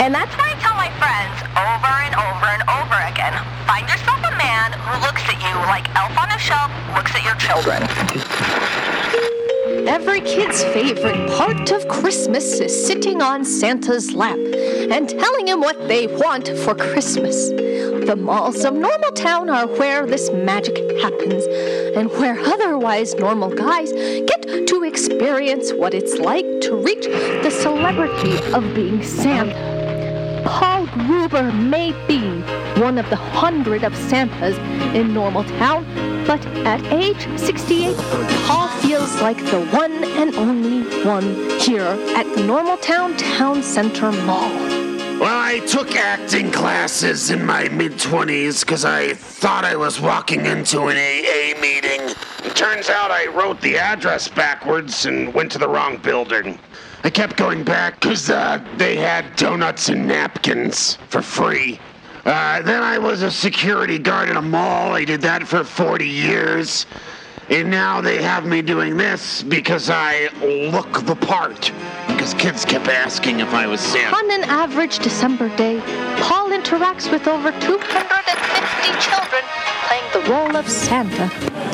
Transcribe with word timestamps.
And 0.00 0.14
that's 0.14 0.34
why 0.38 0.52
I 0.52 0.60
tell 0.60 0.74
my 0.76 0.88
friends 0.96 1.36
over 1.60 1.92
and 2.08 2.14
over 2.16 2.46
and 2.48 2.62
over 2.72 2.96
again, 3.12 3.36
find 3.66 3.86
yourself 3.86 4.16
a 4.24 4.34
man 4.38 4.72
who 4.72 4.98
looks 5.04 5.20
at 5.28 5.36
you 5.44 5.54
like 5.68 5.94
Elf 5.94 6.16
on 6.16 6.30
a 6.30 6.38
Shelf 6.38 6.72
looks 6.96 7.14
at 7.14 7.22
your 7.22 7.36
children. 7.36 7.84
Every 9.86 10.22
kid's 10.22 10.64
favorite 10.64 11.30
part 11.36 11.70
of 11.70 11.86
Christmas 11.88 12.60
is 12.60 12.86
sitting 12.86 13.20
on 13.20 13.44
Santa's 13.44 14.14
lap 14.14 14.38
and 14.38 15.06
telling 15.06 15.46
him 15.46 15.60
what 15.60 15.86
they 15.86 16.06
want 16.06 16.48
for 16.48 16.74
Christmas. 16.74 17.50
The 17.50 18.16
malls 18.18 18.64
of 18.64 18.72
Normal 18.72 19.12
Town 19.12 19.50
are 19.50 19.66
where 19.66 20.06
this 20.06 20.30
magic 20.32 20.78
happens 21.02 21.44
and 21.94 22.10
where 22.12 22.40
otherwise 22.40 23.14
normal 23.16 23.50
guys 23.50 23.92
get 23.92 24.66
to 24.68 24.82
experience 24.84 25.74
what 25.74 25.92
it's 25.92 26.16
like 26.16 26.46
to 26.62 26.74
reach 26.76 27.04
the 27.04 27.50
celebrity 27.50 28.38
of 28.54 28.74
being 28.74 29.02
Santa. 29.02 29.69
Paul 30.50 30.86
Gruber 31.06 31.52
may 31.52 31.92
be 32.08 32.40
one 32.80 32.98
of 32.98 33.08
the 33.08 33.16
hundred 33.16 33.84
of 33.84 33.94
Santas 33.94 34.58
in 34.96 35.14
Normal 35.14 35.44
Town, 35.44 35.84
but 36.26 36.44
at 36.66 36.82
age 36.92 37.22
68, 37.38 37.96
Paul 38.46 38.66
feels 38.80 39.20
like 39.22 39.36
the 39.36 39.64
one 39.66 40.02
and 40.02 40.34
only 40.34 40.82
one 41.04 41.60
here 41.60 41.96
at 42.16 42.26
the 42.34 42.42
Normal 42.42 42.76
Town 42.78 43.16
Town 43.16 43.62
Center 43.62 44.10
Mall. 44.10 44.50
Well, 45.20 45.38
I 45.38 45.60
took 45.66 45.94
acting 45.94 46.50
classes 46.50 47.30
in 47.30 47.46
my 47.46 47.68
mid 47.68 47.92
20s 47.92 48.60
because 48.60 48.84
I 48.84 49.14
thought 49.14 49.64
I 49.64 49.76
was 49.76 50.00
walking 50.00 50.46
into 50.46 50.88
an 50.88 50.96
AA 50.96 51.60
meeting. 51.60 52.00
It 52.44 52.56
turns 52.56 52.88
out 52.88 53.12
I 53.12 53.26
wrote 53.26 53.60
the 53.60 53.78
address 53.78 54.26
backwards 54.26 55.06
and 55.06 55.32
went 55.32 55.52
to 55.52 55.58
the 55.58 55.68
wrong 55.68 55.98
building. 55.98 56.58
I 57.02 57.10
kept 57.10 57.36
going 57.36 57.64
back 57.64 58.00
because 58.00 58.28
uh, 58.28 58.62
they 58.76 58.96
had 58.96 59.34
donuts 59.36 59.88
and 59.88 60.06
napkins 60.06 60.96
for 61.08 61.22
free. 61.22 61.80
Uh, 62.26 62.60
then 62.60 62.82
I 62.82 62.98
was 62.98 63.22
a 63.22 63.30
security 63.30 63.98
guard 63.98 64.28
in 64.28 64.36
a 64.36 64.42
mall. 64.42 64.92
I 64.92 65.04
did 65.04 65.22
that 65.22 65.46
for 65.46 65.64
40 65.64 66.06
years. 66.06 66.84
And 67.48 67.70
now 67.70 68.00
they 68.00 68.22
have 68.22 68.46
me 68.46 68.62
doing 68.62 68.96
this 68.96 69.42
because 69.42 69.90
I 69.90 70.28
look 70.70 71.04
the 71.06 71.16
part. 71.16 71.72
Because 72.06 72.34
kids 72.34 72.64
kept 72.64 72.86
asking 72.86 73.40
if 73.40 73.52
I 73.54 73.66
was 73.66 73.80
Santa. 73.80 74.14
On 74.14 74.30
an 74.30 74.44
average 74.44 74.98
December 74.98 75.48
day, 75.56 75.80
Paul 76.20 76.50
interacts 76.50 77.10
with 77.10 77.26
over 77.26 77.50
250 77.50 79.00
children 79.00 79.42
playing 79.88 80.12
the 80.12 80.30
role 80.30 80.56
of 80.56 80.68
Santa. 80.68 81.28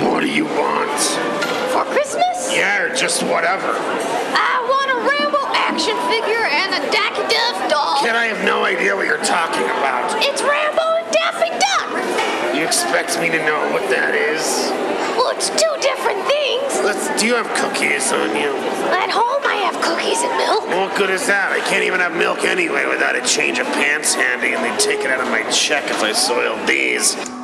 What 0.09 0.21
do 0.21 0.31
you 0.31 0.45
want? 0.45 1.56
For 1.77 1.85
Christmas? 1.93 2.57
Yeah, 2.57 2.89
or 2.89 2.97
just 2.97 3.21
whatever. 3.29 3.69
I 3.69 4.65
want 4.65 4.97
a 4.97 4.99
Rambo 5.05 5.45
action 5.53 5.93
figure 6.09 6.41
and 6.41 6.73
a 6.73 6.81
Daffy 6.89 7.21
Duck 7.29 7.69
doll. 7.69 8.01
Kid, 8.01 8.17
I 8.17 8.33
have 8.33 8.41
no 8.49 8.65
idea 8.65 8.97
what 8.97 9.05
you're 9.05 9.21
talking 9.21 9.69
about. 9.77 10.09
It's 10.25 10.41
Rambo 10.41 10.81
and 11.05 11.09
Daffy 11.13 11.53
Duck. 11.53 12.57
You 12.57 12.65
expect 12.65 13.21
me 13.21 13.29
to 13.29 13.37
know 13.45 13.61
what 13.77 13.85
that 13.93 14.17
is? 14.17 14.73
Well, 15.21 15.37
it's 15.37 15.53
two 15.53 15.75
different 15.85 16.25
things. 16.25 16.81
Let's, 16.81 17.13
do 17.21 17.29
you 17.29 17.37
have 17.37 17.49
cookies 17.61 18.09
on 18.09 18.33
you? 18.33 18.57
At 18.97 19.13
home, 19.13 19.45
I 19.45 19.61
have 19.69 19.77
cookies 19.85 20.25
and 20.25 20.33
milk. 20.41 20.65
What 20.73 20.97
good 20.97 21.13
is 21.13 21.29
that? 21.29 21.53
I 21.53 21.61
can't 21.69 21.85
even 21.85 22.01
have 22.01 22.17
milk 22.17 22.49
anyway 22.49 22.89
without 22.89 23.21
a 23.21 23.25
change 23.29 23.59
of 23.59 23.69
pants 23.77 24.15
handy, 24.15 24.57
and 24.57 24.65
they'd 24.65 24.81
take 24.81 25.05
it 25.05 25.13
out 25.13 25.21
of 25.21 25.29
my 25.29 25.45
check 25.53 25.85
if 25.93 26.01
I 26.01 26.17
soiled 26.17 26.65
these. 26.67 27.36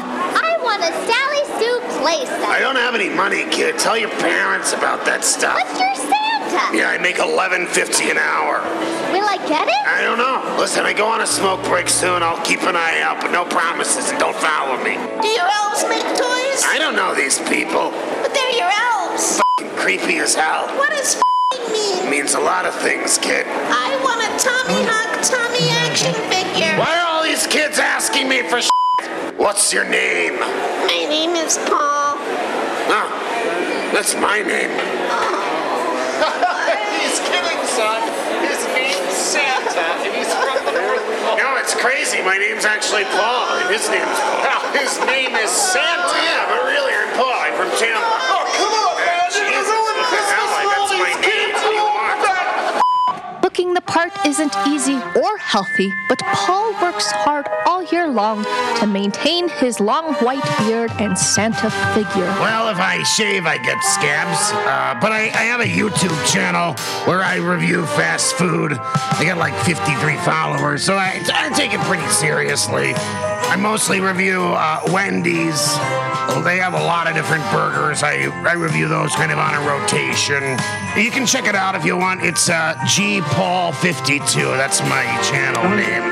I 0.73 0.81
want 0.81 0.89
a 0.89 0.95
Sally 1.05 1.45
Sue 1.61 1.81
playset. 2.01 2.48
I 2.48 2.59
don't 2.59 2.77
have 2.81 2.95
any 2.95 3.11
money, 3.11 3.45
kid. 3.53 3.78
Tell 3.78 3.92
your 3.97 4.09
parents 4.25 4.73
about 4.73 5.05
that 5.05 5.20
stuff. 5.23 5.53
What's 5.53 5.77
your 5.77 5.92
Santa? 5.92 6.73
Yeah, 6.73 6.89
I 6.89 6.97
make 6.97 7.19
eleven 7.19 7.67
fifty 7.67 8.09
an 8.09 8.17
hour. 8.17 8.64
Will 9.12 9.29
I 9.29 9.37
get 9.45 9.69
it? 9.69 9.83
I 9.84 10.01
don't 10.01 10.17
know. 10.17 10.41
Listen, 10.56 10.89
I 10.89 10.97
go 10.97 11.05
on 11.05 11.20
a 11.20 11.27
smoke 11.27 11.62
break 11.69 11.91
soon. 11.92 12.23
I'll 12.25 12.41
keep 12.41 12.64
an 12.64 12.73
eye 12.73 13.05
out, 13.05 13.20
but 13.20 13.37
no 13.37 13.45
promises, 13.45 14.09
and 14.09 14.19
don't 14.19 14.37
follow 14.37 14.81
me. 14.81 14.97
Do 15.20 15.29
your 15.29 15.45
elves 15.45 15.84
make 15.92 16.09
toys? 16.17 16.64
I 16.64 16.80
don't 16.80 16.97
know 16.97 17.13
these 17.13 17.36
people. 17.52 17.92
But 18.24 18.33
they're 18.33 18.57
your 18.57 18.73
elves. 18.73 19.45
F***ing 19.61 19.77
creepy 19.77 20.24
as 20.24 20.35
hell. 20.35 20.73
What 20.80 20.89
does 20.97 21.20
mean? 21.68 22.08
It 22.08 22.08
Means 22.08 22.33
a 22.33 22.41
lot 22.41 22.64
of 22.64 22.73
things, 22.80 23.20
kid. 23.20 23.45
I 23.45 23.92
want 24.01 24.24
a 24.24 24.30
Tommy 24.41 24.80
Hawk 24.89 25.20
Tommy 25.20 25.68
action 25.85 26.17
figure. 26.33 26.73
Why 26.80 26.97
are 26.97 27.13
all 27.13 27.23
these 27.23 27.47
kids 27.47 27.77
asking 27.79 28.24
me 28.27 28.41
for 28.48 28.64
What's 29.42 29.75
your 29.75 29.83
name? 29.83 30.39
My 30.39 31.03
name 31.11 31.35
is 31.35 31.58
Paul. 31.67 32.14
Oh, 32.95 33.11
that's 33.91 34.14
my 34.14 34.39
name. 34.39 34.70
he's 37.03 37.19
kidding, 37.27 37.58
son. 37.67 38.07
His 38.47 38.63
name's 38.70 39.11
Santa, 39.11 39.83
and 40.07 40.14
he's 40.14 40.30
from 40.30 40.63
the 40.63 40.79
North 40.79 41.03
Pole. 41.27 41.42
No, 41.42 41.58
it's 41.58 41.75
crazy. 41.75 42.23
My 42.23 42.39
name's 42.39 42.63
actually 42.63 43.03
Paul, 43.19 43.51
and 43.58 43.67
his 43.67 43.91
name's 43.91 44.14
Paul. 44.47 44.63
His 44.79 44.95
name 45.11 45.35
is 45.35 45.51
Santa. 45.51 46.07
Oh, 46.07 46.23
yeah, 46.23 46.47
but 46.47 46.63
really, 46.70 46.95
I'm 46.95 47.11
Paul. 47.19 47.35
I'm 47.35 47.59
from 47.59 47.74
Tampa. 47.83 47.98
Oh, 48.30 48.42
Looking 53.52 53.74
the 53.74 53.83
part 53.83 54.13
isn't 54.24 54.57
easy 54.67 54.95
or 54.95 55.36
healthy, 55.36 55.92
but 56.08 56.18
Paul 56.20 56.73
works 56.80 57.11
hard 57.11 57.46
all 57.67 57.83
year 57.83 58.08
long 58.08 58.45
to 58.79 58.86
maintain 58.86 59.51
his 59.51 59.79
long 59.79 60.14
white 60.24 60.42
beard 60.61 60.90
and 60.92 61.18
Santa 61.18 61.68
figure. 61.92 62.24
Well, 62.41 62.70
if 62.70 62.79
I 62.79 63.02
shave, 63.02 63.45
I 63.45 63.58
get 63.58 63.79
scabs. 63.85 64.52
Uh, 64.52 64.98
but 65.02 65.12
I, 65.12 65.24
I 65.24 65.45
have 65.45 65.61
a 65.61 65.67
YouTube 65.67 66.17
channel 66.33 66.73
where 67.05 67.20
I 67.20 67.36
review 67.36 67.85
fast 67.85 68.36
food. 68.36 68.73
I 68.73 69.23
got 69.23 69.36
like 69.36 69.55
53 69.67 70.17
followers, 70.24 70.83
so 70.83 70.95
I, 70.95 71.23
I 71.35 71.51
take 71.55 71.74
it 71.74 71.80
pretty 71.80 72.08
seriously. 72.08 72.95
I 73.52 73.57
mostly 73.57 74.01
review 74.01 74.40
uh, 74.40 74.80
Wendy's. 74.95 75.74
They 76.42 76.57
have 76.57 76.73
a 76.73 76.83
lot 76.83 77.07
of 77.07 77.14
different 77.14 77.45
burgers. 77.52 78.02
I, 78.02 78.33
I 78.48 78.55
review 78.55 78.89
those 78.89 79.14
kind 79.14 79.30
of 79.30 79.36
on 79.36 79.52
a 79.52 79.61
rotation. 79.68 80.42
You 80.96 81.11
can 81.11 81.27
check 81.27 81.45
it 81.45 81.55
out 81.55 81.74
if 81.74 81.85
you 81.85 81.95
want. 81.95 82.23
It's 82.23 82.48
uh, 82.48 82.74
G 82.89 83.20
Paul 83.20 83.73
52. 83.73 84.24
That's 84.57 84.80
my 84.80 85.05
channel 85.29 85.64
name. 85.77 86.02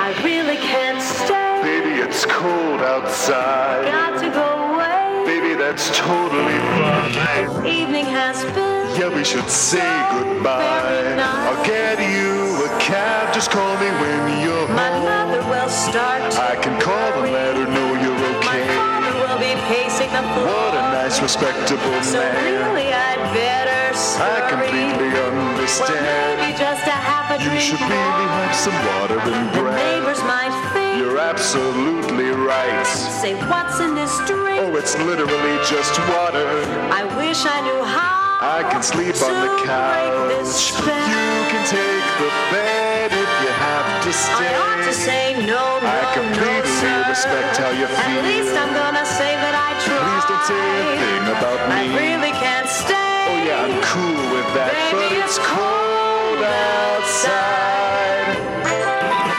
I 0.00 0.20
really 0.24 0.56
can't 0.56 1.00
stay. 1.00 1.60
Baby, 1.62 2.00
it's 2.00 2.26
cold 2.26 2.80
outside. 2.80 3.84
Got 3.84 4.20
to 4.22 4.28
go 4.28 4.74
away. 4.74 5.24
Baby, 5.24 5.54
that's 5.54 5.96
totally 5.96 6.58
fine. 6.82 7.64
Evening 7.64 8.06
has 8.06 8.42
been. 8.56 8.71
Yeah, 8.98 9.08
we 9.08 9.24
should 9.24 9.48
say 9.48 9.80
goodbye. 10.12 11.16
Nice. 11.16 11.48
I'll 11.48 11.64
get 11.64 11.98
you 11.98 12.60
a 12.64 12.68
cab. 12.78 13.32
Just 13.34 13.50
call 13.50 13.74
me 13.80 13.88
when 14.02 14.40
you're 14.44 14.68
My 14.68 14.88
home. 14.92 15.04
mother 15.04 15.42
will 15.48 15.68
start. 15.68 16.22
I 16.38 16.54
can 16.56 16.78
call 16.80 17.22
and 17.24 17.32
let 17.32 17.56
her 17.56 17.66
know 17.66 17.88
you're 18.02 18.20
okay. 18.36 18.62
My 18.62 18.76
father 18.76 19.12
will 19.22 19.38
be 19.40 19.52
pacing 19.72 20.12
the 20.12 20.22
floor. 20.36 20.46
What 20.46 20.74
a 20.76 20.82
nice, 20.92 21.20
respectable 21.22 22.02
So 22.02 22.18
man. 22.20 22.36
really, 22.44 22.92
I'd 22.92 23.22
better 23.32 23.82
I 23.90 23.96
scurry. 23.96 24.50
completely 24.52 25.08
Well, 25.08 25.56
understand. 25.56 26.40
maybe 26.40 26.52
just 26.58 26.84
a 26.86 26.98
half 27.10 27.26
a 27.32 27.38
drink. 27.42 27.54
You 27.54 27.60
should 27.60 27.80
really 27.80 28.28
have 28.38 28.54
some 28.54 28.76
water 28.92 29.18
and 29.20 29.48
The 29.56 29.60
bread. 29.62 29.74
neighbors 29.82 30.22
might 30.24 30.52
think. 30.72 30.98
You're 31.00 31.18
absolutely 31.18 32.30
right. 32.30 32.86
Say, 32.86 33.34
what's 33.48 33.80
in 33.80 33.94
this 33.94 34.12
drink? 34.28 34.60
Oh, 34.62 34.76
it's 34.76 34.94
literally 34.98 35.56
just 35.66 35.96
water. 36.12 36.46
I 36.92 37.02
wish 37.16 37.40
I 37.46 37.58
knew 37.66 37.82
how. 37.84 38.21
I 38.42 38.66
can 38.66 38.82
sleep 38.82 39.14
on 39.22 39.34
the 39.38 39.54
to 39.54 39.70
break 39.70 40.42
this 40.42 40.74
couch. 40.74 40.82
You 40.82 41.30
can 41.46 41.62
take 41.70 42.06
the 42.18 42.30
bed 42.50 43.14
if 43.14 43.30
you 43.38 43.50
have 43.54 43.86
to 44.02 44.10
stay. 44.10 44.50
I 44.50 44.58
ought 44.58 44.82
to 44.82 44.90
say 44.90 45.38
no, 45.46 45.78
no, 45.78 45.86
I 45.86 46.02
completely 46.10 46.90
no, 46.90 47.06
respect 47.06 47.62
how 47.62 47.70
you 47.70 47.86
feel. 47.86 48.02
At 48.02 48.26
least 48.26 48.50
I'm 48.58 48.74
gonna 48.74 49.06
say 49.06 49.38
that 49.38 49.54
I 49.54 49.78
tried. 49.86 49.94
Please 49.94 50.26
don't 50.26 50.42
say 50.50 50.58
a 50.58 50.98
thing 50.98 51.24
about 51.38 51.58
I 51.70 51.86
really 51.94 52.34
can't 52.34 52.66
stay. 52.66 53.30
Oh 53.30 53.46
yeah, 53.46 53.62
I'm 53.62 53.78
cool 53.78 54.26
with 54.34 54.48
that, 54.58 54.74
Baby, 54.74 55.06
but 55.06 55.22
it's 55.22 55.38
cold 55.38 56.42
outside. 56.42 58.11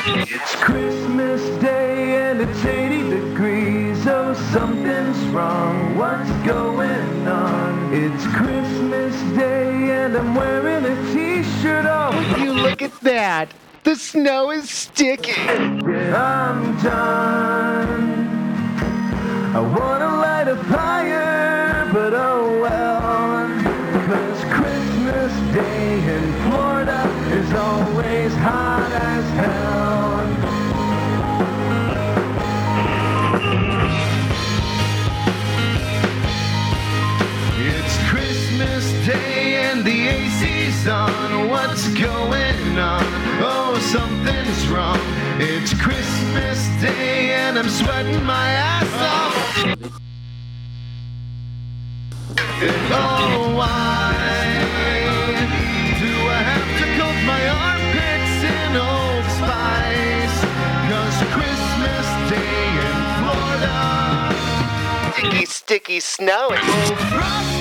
It's 0.05 0.55
Christmas 0.55 1.41
Day 1.61 2.29
and 2.29 2.41
it's 2.41 2.65
80 2.65 3.09
degrees. 3.09 4.05
Oh, 4.05 4.33
something's 4.51 5.17
wrong. 5.33 5.97
What's 5.97 6.29
going 6.45 7.27
on? 7.27 7.93
It's 7.93 8.25
Christmas 8.35 9.15
Day 9.37 9.91
and 10.03 10.17
I'm 10.17 10.35
wearing 10.35 10.83
a 10.85 11.13
t-shirt. 11.13 11.85
Oh, 11.87 12.37
You 12.37 12.51
look 12.53 12.81
at 12.81 12.99
that. 13.01 13.53
The 13.85 13.95
snow 13.95 14.51
is 14.51 14.69
sticking. 14.69 15.35
I'm 16.13 16.77
done. 16.81 18.27
I 19.55 19.59
wanna 19.59 20.17
light 20.17 20.47
a 20.49 20.57
fire, 20.65 21.62
something's 43.93 44.67
wrong. 44.69 44.97
It's 45.37 45.71
Christmas 45.79 46.57
Day 46.81 47.35
and 47.35 47.59
I'm 47.59 47.69
sweating 47.69 48.23
my 48.23 48.47
ass 48.49 48.93
off. 49.13 49.35
Oh, 52.89 53.53
why 53.55 54.15
do 56.01 56.11
I 56.37 56.41
have 56.51 56.69
to 56.81 56.85
coat 56.97 57.19
my 57.33 57.41
armpits 57.65 58.35
in 58.57 58.71
Old 58.91 59.25
Spice? 59.37 60.37
Cause 60.89 61.17
Christmas 61.37 62.05
Day 62.33 62.57
in 62.89 62.97
Florida. 63.19 63.77
Sticky, 65.13 65.45
sticky 65.45 65.99
snow. 65.99 66.47
Oh, 66.49 67.52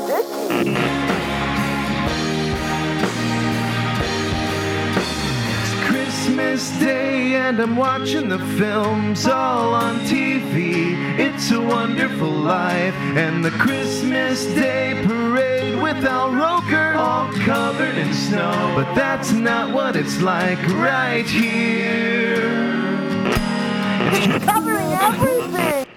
sticky. 0.06 0.76
It's 5.52 5.74
Christmas 5.88 6.80
Day 6.80 7.36
and 7.36 7.60
I'm 7.60 7.76
watching 7.76 8.30
the 8.30 8.40
films 8.58 9.26
all 9.26 9.74
on 9.74 10.00
TV. 10.02 11.20
It's 11.20 11.52
a 11.52 11.62
wonderful 11.62 12.30
life 12.30 12.96
and 13.16 13.44
the 13.44 13.52
Christmas 13.52 14.46
Day 14.46 15.02
parade 15.06 15.82
with 15.82 16.04
Al 16.06 16.34
Roker 16.34 16.94
all 16.98 17.32
covered 17.34 17.98
in 17.98 18.14
snow. 18.14 18.74
But 18.76 18.94
that's 18.96 19.32
not 19.32 19.74
what 19.74 19.96
it's 19.96 20.22
like 20.22 20.60
right 20.68 21.26
here. 21.26 22.70
It's 24.12 24.46
Covering 24.46 24.92
everything. 24.94 25.89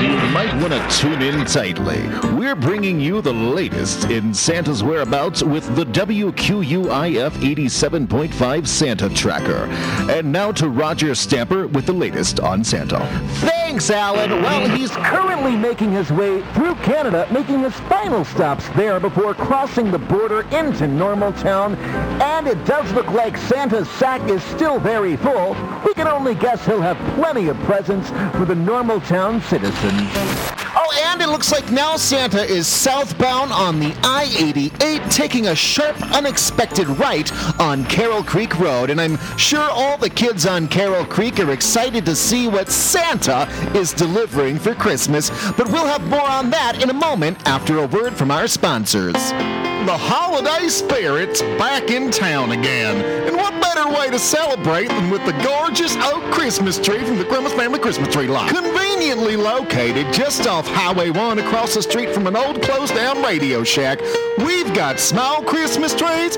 You 0.00 0.16
might 0.32 0.54
want 0.60 0.72
to 0.72 0.96
tune 0.96 1.22
in 1.22 1.44
tightly. 1.44 2.00
We're 2.36 2.54
bringing 2.54 3.00
you 3.00 3.20
the 3.20 3.32
latest 3.32 4.04
in 4.04 4.32
Santa's 4.32 4.80
whereabouts 4.80 5.42
with 5.42 5.74
the 5.74 5.84
WQUIF 5.86 7.30
87.5 7.30 8.66
Santa 8.68 9.08
Tracker. 9.08 9.64
And 10.08 10.30
now 10.30 10.52
to 10.52 10.68
Roger 10.68 11.16
Stamper 11.16 11.66
with 11.66 11.86
the 11.86 11.92
latest 11.92 12.38
on 12.38 12.62
Santa. 12.62 13.57
Thanks, 13.78 13.90
Alan. 13.90 14.42
Well, 14.42 14.68
he's 14.76 14.90
currently 14.90 15.54
making 15.54 15.92
his 15.92 16.10
way 16.10 16.42
through 16.54 16.74
Canada, 16.82 17.28
making 17.30 17.60
his 17.60 17.74
final 17.82 18.24
stops 18.24 18.68
there 18.70 18.98
before 18.98 19.34
crossing 19.34 19.92
the 19.92 20.00
border 20.00 20.40
into 20.50 20.88
Normal 20.88 21.32
Town. 21.34 21.76
And 22.20 22.48
it 22.48 22.64
does 22.64 22.90
look 22.90 23.06
like 23.12 23.36
Santa's 23.36 23.88
sack 23.90 24.28
is 24.28 24.42
still 24.42 24.80
very 24.80 25.16
full. 25.16 25.54
We 25.86 25.94
can 25.94 26.08
only 26.08 26.34
guess 26.34 26.66
he'll 26.66 26.80
have 26.80 26.98
plenty 27.14 27.46
of 27.46 27.56
presents 27.60 28.10
for 28.36 28.44
the 28.44 28.56
Normal 28.56 29.00
Town 29.02 29.40
citizens. 29.42 30.57
Oh, 30.80 31.02
and 31.06 31.20
it 31.20 31.28
looks 31.28 31.50
like 31.50 31.72
now 31.72 31.96
Santa 31.96 32.40
is 32.40 32.68
southbound 32.68 33.50
on 33.50 33.80
the 33.80 33.92
I-88, 34.04 35.12
taking 35.12 35.48
a 35.48 35.54
sharp, 35.54 36.00
unexpected 36.12 36.86
right 36.86 37.32
on 37.58 37.84
Carroll 37.86 38.22
Creek 38.22 38.60
Road. 38.60 38.90
And 38.90 39.00
I'm 39.00 39.18
sure 39.36 39.68
all 39.72 39.98
the 39.98 40.08
kids 40.08 40.46
on 40.46 40.68
Carroll 40.68 41.04
Creek 41.04 41.40
are 41.40 41.50
excited 41.50 42.06
to 42.06 42.14
see 42.14 42.46
what 42.46 42.68
Santa 42.68 43.48
is 43.74 43.92
delivering 43.92 44.56
for 44.60 44.72
Christmas. 44.72 45.30
But 45.56 45.66
we'll 45.66 45.86
have 45.86 46.06
more 46.06 46.28
on 46.28 46.48
that 46.50 46.80
in 46.80 46.90
a 46.90 46.94
moment 46.94 47.44
after 47.48 47.78
a 47.78 47.86
word 47.88 48.16
from 48.16 48.30
our 48.30 48.46
sponsors. 48.46 49.67
The 49.86 49.96
holiday 49.96 50.68
spirit's 50.68 51.40
back 51.56 51.90
in 51.90 52.10
town 52.10 52.52
again. 52.52 52.96
And 53.26 53.36
what 53.36 53.58
better 53.62 53.88
way 53.88 54.10
to 54.10 54.18
celebrate 54.18 54.88
than 54.88 55.08
with 55.08 55.24
the 55.24 55.32
gorgeous 55.42 55.96
oak 55.96 56.22
Christmas 56.32 56.78
tree 56.78 57.04
from 57.04 57.16
the 57.16 57.24
Grimace 57.24 57.54
Family 57.54 57.78
Christmas 57.78 58.12
Tree 58.12 58.26
Lot? 58.26 58.50
Conveniently 58.50 59.36
located 59.36 60.12
just 60.12 60.46
off 60.46 60.66
Highway 60.66 61.10
1 61.10 61.38
across 61.38 61.74
the 61.74 61.82
street 61.82 62.10
from 62.10 62.26
an 62.26 62.36
old 62.36 62.60
closed 62.60 62.94
down 62.94 63.22
radio 63.22 63.62
shack, 63.64 64.00
we've 64.38 64.74
got 64.74 64.98
small 64.98 65.42
Christmas 65.42 65.94
trees, 65.94 66.36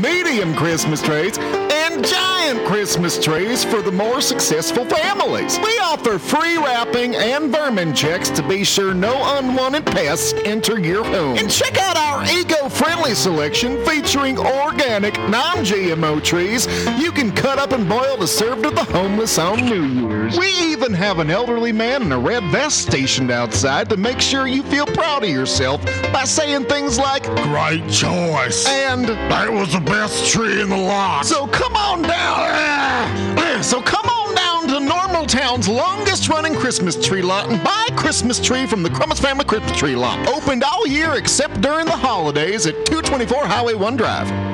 medium 0.00 0.54
Christmas 0.54 1.02
trees, 1.02 1.38
and 1.82 2.04
giant 2.04 2.66
Christmas 2.66 3.22
trees 3.22 3.64
for 3.64 3.82
the 3.82 3.92
more 3.92 4.20
successful 4.20 4.84
families. 4.84 5.58
We 5.58 5.78
offer 5.78 6.18
free 6.18 6.56
wrapping 6.56 7.14
and 7.14 7.50
vermin 7.50 7.94
checks 7.94 8.30
to 8.30 8.42
be 8.46 8.64
sure 8.64 8.94
no 8.94 9.14
unwanted 9.38 9.86
pests 9.86 10.32
enter 10.44 10.80
your 10.80 11.04
home. 11.04 11.36
And 11.38 11.50
check 11.50 11.78
out 11.78 11.96
our 11.96 12.24
eco-friendly 12.24 13.14
selection 13.14 13.84
featuring 13.84 14.38
organic, 14.38 15.14
non-GMO 15.28 16.24
trees 16.24 16.66
you 16.98 17.12
can 17.12 17.30
cut 17.30 17.58
up 17.58 17.72
and 17.72 17.88
boil 17.88 18.16
to 18.16 18.26
serve 18.26 18.62
to 18.62 18.70
the 18.70 18.84
homeless 18.84 19.38
on 19.38 19.64
New 19.64 19.84
Year's. 19.84 20.36
We 20.36 20.48
even 20.72 20.81
have 20.90 21.20
an 21.20 21.30
elderly 21.30 21.70
man 21.70 22.02
in 22.02 22.10
a 22.10 22.18
red 22.18 22.42
vest 22.50 22.78
stationed 22.82 23.30
outside 23.30 23.88
to 23.90 23.96
make 23.96 24.20
sure 24.20 24.48
you 24.48 24.64
feel 24.64 24.86
proud 24.86 25.22
of 25.22 25.30
yourself 25.30 25.84
by 26.12 26.24
saying 26.24 26.64
things 26.64 26.98
like, 26.98 27.22
Great 27.42 27.88
choice. 27.88 28.66
and 28.66 29.06
That 29.06 29.52
was 29.52 29.72
the 29.72 29.80
best 29.80 30.32
tree 30.32 30.60
in 30.60 30.68
the 30.70 30.76
lot. 30.76 31.24
so 31.24 31.46
come 31.46 31.76
on 31.76 32.02
down. 32.02 33.38
So 33.62 33.80
come 33.80 34.04
on 34.06 34.34
down 34.34 34.66
to 34.68 34.80
Normal 34.84 35.24
Town's 35.24 35.68
longest 35.68 36.28
running 36.28 36.52
Christmas 36.52 36.96
tree 36.96 37.22
lot 37.22 37.48
and 37.48 37.62
buy 37.62 37.86
a 37.88 37.94
Christmas 37.94 38.40
tree 38.40 38.66
from 38.66 38.82
the 38.82 38.88
Crummins 38.88 39.20
Family 39.20 39.44
Christmas 39.44 39.78
Tree 39.78 39.94
Lot. 39.94 40.26
Opened 40.26 40.64
all 40.64 40.84
year 40.84 41.12
except 41.14 41.60
during 41.60 41.86
the 41.86 41.92
holidays 41.96 42.66
at 42.66 42.74
224 42.86 43.46
Highway 43.46 43.74
1 43.74 43.96
Drive. 43.96 44.51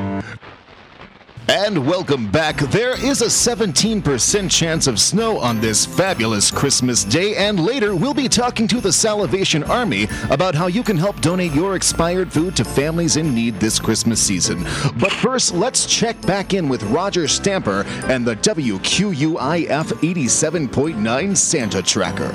And 1.51 1.87
welcome 1.87 2.31
back. 2.31 2.59
There 2.59 2.93
is 3.03 3.23
a 3.23 3.27
17% 3.27 4.51
chance 4.51 4.87
of 4.87 5.01
snow 5.01 5.39
on 5.39 5.63
this 5.63 5.87
fabulous 5.87 6.51
Christmas 6.51 7.05
day, 7.05 7.37
and 7.37 7.59
later 7.59 7.97
we'll 7.97 8.13
be 8.13 8.29
talking 8.29 8.69
to 8.69 8.83
the 8.83 8.93
Salvation 8.93 9.63
Army 9.63 10.09
about 10.29 10.55
how 10.55 10.67
you 10.67 10.83
can 10.83 10.99
help 10.99 11.23
donate 11.23 11.55
your 11.55 11.75
expired 11.75 12.31
food 12.31 12.55
to 12.57 12.67
families 12.67 13.17
in 13.17 13.35
need 13.35 13.55
this 13.55 13.79
Christmas 13.79 14.21
season. 14.23 14.63
But 15.01 15.11
first, 15.11 15.55
let's 15.55 15.87
check 15.87 16.21
back 16.27 16.53
in 16.53 16.69
with 16.69 16.83
Roger 16.83 17.27
Stamper 17.27 17.85
and 18.09 18.27
the 18.27 18.37
WQUIF 18.37 19.69
87.9 19.69 21.35
Santa 21.35 21.83
Tracker. 21.83 22.29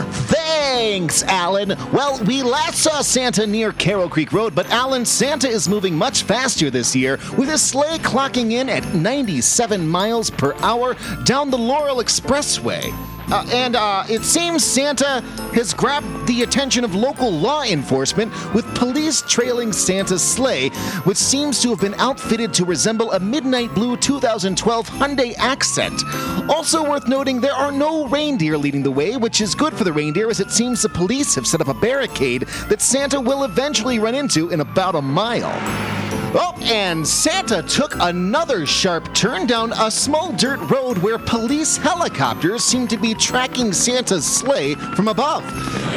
Thanks, 0.74 1.22
Alan. 1.24 1.76
Well, 1.92 2.20
we 2.26 2.42
last 2.42 2.80
saw 2.80 3.02
Santa 3.02 3.46
near 3.46 3.74
Carroll 3.74 4.10
Creek 4.10 4.34
Road, 4.34 4.56
but 4.56 4.68
Alan, 4.72 5.06
Santa 5.06 5.48
is 5.48 5.70
moving 5.70 5.96
much 5.96 6.24
faster 6.24 6.72
this 6.72 6.96
year, 6.96 7.20
with 7.38 7.48
his 7.48 7.62
sleigh 7.62 8.00
clocking 8.00 8.54
in 8.54 8.70
at 8.70 8.84
97 9.04 9.88
miles 9.88 10.30
per 10.32 10.56
hour 10.60 10.96
down 11.26 11.52
the 11.52 11.58
Laurel 11.58 11.98
Expressway. 11.98 12.92
Uh, 13.32 13.46
and 13.54 13.76
uh, 13.76 14.04
it 14.10 14.22
seems 14.24 14.64
Santa 14.64 15.22
has 15.54 15.74
grabbed 15.74 16.28
the 16.28 16.44
attention 16.44 16.84
of 16.84 16.94
local 16.94 17.32
law 17.32 17.64
enforcement 17.64 18.32
with 18.54 18.66
police 18.76 19.22
trailing 19.24 19.72
Santa's 19.72 20.22
sleigh, 20.22 20.70
which 21.06 21.18
seems 21.18 21.62
to 21.62 21.70
have 21.70 21.80
been 21.80 21.94
outfitted 21.96 22.54
to 22.54 22.66
resemble 22.66 23.12
a 23.14 23.20
midnight 23.20 23.74
blue 23.74 23.96
2012 23.98 24.90
Hyundai 24.90 25.34
Accent. 25.38 26.04
Also 26.50 26.88
worth 26.88 27.08
noting, 27.08 27.40
there 27.40 27.54
are 27.54 27.72
no 27.72 28.08
reindeer 28.08 28.58
leading 28.58 28.84
the 28.84 28.92
way, 28.92 29.16
which 29.18 29.42
is 29.42 29.56
good 29.56 29.74
for 29.74 29.84
the 29.84 29.94
reindeer 29.94 30.30
as 30.30 30.40
it 30.40 30.52
seems 30.52 30.82
the 30.82 30.90
police 30.90 31.34
have 31.36 31.48
set 31.48 31.62
up 31.62 31.70
a 31.70 31.74
barricade 31.74 32.44
that 32.70 32.82
Santa 32.82 33.20
will 33.20 33.44
eventually 33.46 34.00
run 34.00 34.16
into 34.16 34.50
in 34.50 34.60
about 34.60 34.96
a 34.96 35.02
mile. 35.02 36.03
Oh, 36.36 36.56
and 36.64 37.08
Santa 37.08 37.62
took 37.62 37.94
another 38.00 38.66
sharp 38.66 39.14
turn 39.14 39.46
down 39.46 39.72
a 39.74 39.92
small 39.92 40.32
dirt 40.32 40.60
road 40.68 40.98
where 40.98 41.20
police 41.20 41.78
helicopters 41.78 42.64
seem 42.64 42.88
to 42.88 42.98
be 42.98 43.14
tracking 43.14 43.72
Santa's 43.72 44.26
sleigh 44.26 44.74
from 44.74 45.10
above. 45.10 45.44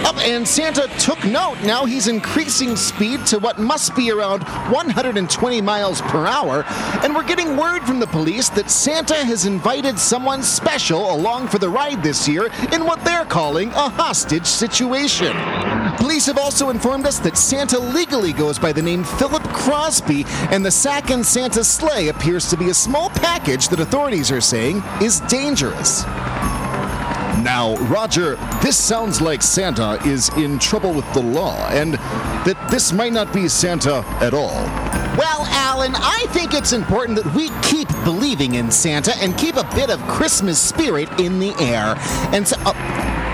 Up, 0.04 0.16
and 0.18 0.46
Santa 0.46 0.88
took 0.98 1.24
note. 1.24 1.56
Now 1.64 1.86
he's 1.86 2.06
increasing 2.06 2.76
speed 2.76 3.24
to 3.26 3.38
what 3.38 3.58
must 3.58 3.96
be 3.96 4.10
around 4.10 4.42
120 4.70 5.60
miles 5.62 6.02
per 6.02 6.26
hour. 6.26 6.64
And 7.02 7.14
we're 7.14 7.26
getting 7.26 7.56
word 7.56 7.84
from 7.84 7.98
the 7.98 8.06
police 8.06 8.50
that 8.50 8.70
Santa 8.70 9.16
has 9.16 9.46
invited 9.46 9.98
someone 9.98 10.42
special 10.42 11.14
along 11.14 11.48
for 11.48 11.58
the 11.58 11.70
ride 11.70 12.02
this 12.02 12.28
year 12.28 12.50
in 12.72 12.84
what 12.84 13.02
they're 13.04 13.24
calling 13.24 13.70
a 13.70 13.88
hostage 13.88 14.46
situation. 14.46 15.34
Police 15.96 16.26
have 16.26 16.38
also 16.38 16.70
informed 16.70 17.06
us 17.06 17.18
that 17.20 17.36
Santa 17.36 17.78
legally 17.78 18.32
goes 18.32 18.58
by 18.58 18.72
the 18.72 18.82
name 18.82 19.02
Philip 19.04 19.42
Crosby, 19.44 20.24
and 20.50 20.64
the 20.64 20.70
sack 20.70 21.10
in 21.10 21.24
Santa's 21.24 21.68
sleigh 21.68 22.08
appears 22.08 22.48
to 22.50 22.56
be 22.56 22.70
a 22.70 22.74
small 22.74 23.10
package 23.10 23.68
that 23.68 23.80
authorities 23.80 24.30
are 24.30 24.40
saying 24.40 24.82
is 25.00 25.20
dangerous. 25.20 26.04
Now, 27.42 27.76
Roger, 27.88 28.36
this 28.62 28.76
sounds 28.76 29.20
like 29.20 29.42
Santa 29.42 30.00
is 30.04 30.30
in 30.36 30.58
trouble 30.58 30.92
with 30.92 31.10
the 31.12 31.22
law, 31.22 31.68
and 31.68 31.94
that 31.94 32.68
this 32.70 32.92
might 32.92 33.12
not 33.12 33.32
be 33.32 33.48
Santa 33.48 34.04
at 34.20 34.34
all. 34.34 34.64
Well, 35.16 35.46
Alan, 35.46 35.94
I 35.94 36.26
think 36.30 36.54
it's 36.54 36.72
important 36.72 37.22
that 37.22 37.34
we 37.34 37.50
keep 37.62 37.88
believing 38.04 38.56
in 38.56 38.70
Santa 38.70 39.16
and 39.16 39.36
keep 39.38 39.56
a 39.56 39.64
bit 39.74 39.90
of 39.90 40.00
Christmas 40.08 40.60
spirit 40.60 41.08
in 41.20 41.38
the 41.38 41.54
air. 41.58 41.94
And 42.34 42.46
so, 42.46 42.56
uh, 42.66 42.72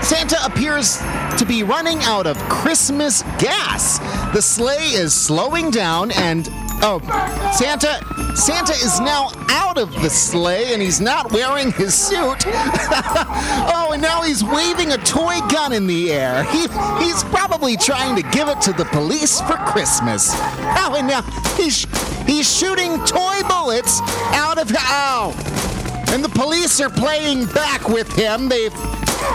Santa 0.03 0.37
appears 0.43 0.97
to 1.37 1.45
be 1.47 1.63
running 1.63 1.99
out 2.01 2.27
of 2.27 2.37
Christmas 2.49 3.23
gas. 3.39 3.99
The 4.33 4.41
sleigh 4.41 4.89
is 4.89 5.13
slowing 5.13 5.71
down 5.71 6.11
and 6.11 6.49
oh, 6.81 6.99
Santa 7.57 8.03
Santa 8.35 8.73
is 8.73 8.99
now 8.99 9.31
out 9.49 9.77
of 9.77 9.93
the 10.01 10.09
sleigh 10.09 10.73
and 10.73 10.81
he's 10.81 10.99
not 10.99 11.31
wearing 11.31 11.71
his 11.71 11.93
suit. 11.93 12.17
oh, 12.45 13.91
and 13.93 14.01
now 14.01 14.21
he's 14.23 14.43
waving 14.43 14.91
a 14.91 14.97
toy 14.97 15.39
gun 15.49 15.71
in 15.71 15.87
the 15.87 16.11
air. 16.11 16.43
He, 16.45 16.67
he's 17.03 17.23
probably 17.25 17.77
trying 17.77 18.15
to 18.15 18.29
give 18.29 18.49
it 18.49 18.59
to 18.61 18.73
the 18.73 18.85
police 18.85 19.39
for 19.41 19.55
Christmas. 19.55 20.31
Oh, 20.33 20.95
and 20.97 21.07
now 21.07 21.21
he's 21.55 21.85
he's 22.25 22.51
shooting 22.51 22.97
toy 23.05 23.41
bullets 23.47 24.01
out 24.33 24.57
of 24.57 24.69
oh. 24.75 25.33
And 26.09 26.23
the 26.23 26.29
police 26.29 26.81
are 26.81 26.89
playing 26.89 27.45
back 27.47 27.87
with 27.87 28.11
him. 28.15 28.49
They've 28.49 28.73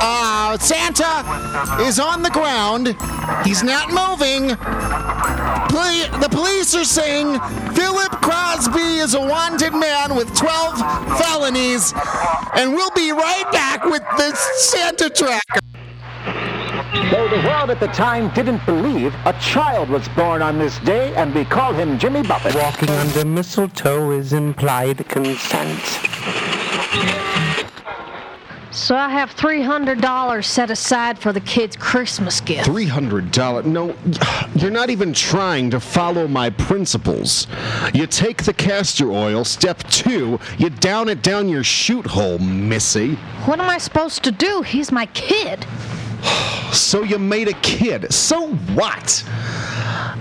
uh, 0.00 0.59
Santa 0.59 1.83
is 1.83 1.99
on 1.99 2.23
the 2.23 2.30
ground. 2.30 2.97
He's 3.45 3.62
not 3.62 3.88
moving. 3.88 4.57
Poli- 5.68 6.09
the 6.21 6.28
police 6.30 6.75
are 6.75 6.85
saying 6.85 7.38
Philip 7.75 8.12
Crosby 8.23 8.99
is 8.99 9.14
a 9.14 9.21
wanted 9.21 9.75
man 9.75 10.14
with 10.14 10.35
12 10.37 10.78
felonies. 11.18 11.92
And 12.54 12.73
we'll 12.73 12.90
be 12.92 13.12
right 13.12 13.50
back 13.52 13.85
with 13.85 14.02
the 14.16 14.35
Santa 14.35 15.11
tracker. 15.11 15.61
Though 17.11 17.28
the 17.28 17.47
world 17.47 17.71
at 17.71 17.80
the 17.80 17.88
time 17.88 18.33
didn't 18.35 18.64
believe, 18.66 19.14
a 19.25 19.33
child 19.40 19.88
was 19.88 20.09
born 20.11 20.42
on 20.42 20.59
this 20.59 20.78
day, 20.80 21.14
and 21.14 21.35
we 21.35 21.45
call 21.45 21.73
him 21.73 21.99
Jimmy 21.99 22.23
Buffett. 22.23 22.54
Walking 22.54 22.90
under 22.90 23.25
mistletoe 23.25 24.11
is 24.12 24.33
implied 24.33 25.07
consent. 25.09 25.80
So 28.78 28.94
I 28.94 29.08
have 29.08 29.35
$300 29.35 30.44
set 30.44 30.70
aside 30.70 31.18
for 31.18 31.32
the 31.32 31.40
kids' 31.40 31.76
Christmas 31.76 32.40
gift. 32.40 32.68
$300. 32.68 33.64
No, 33.66 33.94
you're 34.54 34.70
not 34.70 34.88
even 34.88 35.12
trying 35.12 35.68
to 35.70 35.80
follow 35.80 36.28
my 36.28 36.49
principles. 36.49 37.49
You 37.92 38.06
take 38.06 38.44
the 38.44 38.54
castor 38.54 39.11
oil, 39.11 39.44
step 39.44 39.82
two, 39.90 40.38
you 40.58 40.70
down 40.70 41.08
it 41.08 41.23
down 41.23 41.49
your 41.49 41.64
shoot 41.64 42.06
hole, 42.06 42.38
missy. 42.38 43.16
What 43.47 43.58
am 43.58 43.68
I 43.68 43.78
supposed 43.78 44.23
to 44.25 44.30
do? 44.30 44.62
He's 44.62 44.92
my 44.92 45.06
kid. 45.06 45.66
So 46.73 47.02
you 47.02 47.18
made 47.18 47.49
a 47.49 47.54
kid. 47.54 48.12
So 48.12 48.52
what? 48.75 49.25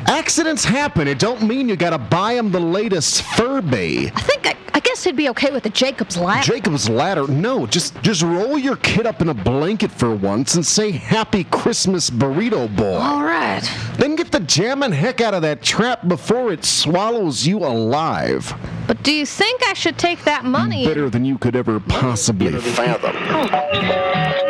Accidents 0.07 0.63
happen. 0.63 1.07
It 1.07 1.19
don't 1.19 1.41
mean 1.43 1.67
you 1.67 1.75
gotta 1.75 1.97
buy 1.97 2.33
him 2.33 2.51
the 2.51 2.59
latest 2.59 3.23
Furby. 3.23 4.09
I 4.15 4.21
think 4.21 4.47
I, 4.47 4.55
I 4.73 4.79
guess 4.79 5.03
he'd 5.03 5.17
be 5.17 5.27
okay 5.29 5.51
with 5.51 5.63
the 5.63 5.69
Jacob's 5.69 6.15
ladder. 6.17 6.45
Jacob's 6.45 6.89
ladder. 6.89 7.27
No, 7.27 7.65
just 7.67 8.01
just 8.01 8.21
roll 8.21 8.57
your 8.57 8.77
kid 8.77 9.05
up 9.05 9.21
in 9.21 9.27
a 9.29 9.33
blanket 9.33 9.91
for 9.91 10.15
once 10.15 10.55
and 10.55 10.65
say 10.65 10.91
Happy 10.91 11.43
Christmas, 11.43 12.09
burrito 12.09 12.73
boy. 12.73 12.95
All 12.95 13.23
right. 13.23 13.61
Then 13.97 14.15
get 14.15 14.31
the 14.31 14.39
jamming 14.39 14.93
heck 14.93 15.19
out 15.19 15.33
of 15.33 15.41
that 15.41 15.61
trap 15.61 16.07
before 16.07 16.53
it 16.53 16.63
swallows 16.63 17.45
you 17.45 17.59
alive. 17.59 18.53
But 18.87 19.03
do 19.03 19.11
you 19.13 19.25
think 19.25 19.61
I 19.67 19.73
should 19.73 19.97
take 19.97 20.23
that 20.23 20.45
money? 20.45 20.87
Better 20.87 21.09
than 21.09 21.25
you 21.25 21.37
could 21.37 21.55
ever 21.57 21.81
possibly 21.81 22.53
fathom. 22.53 23.13
Hmm. 23.13 24.46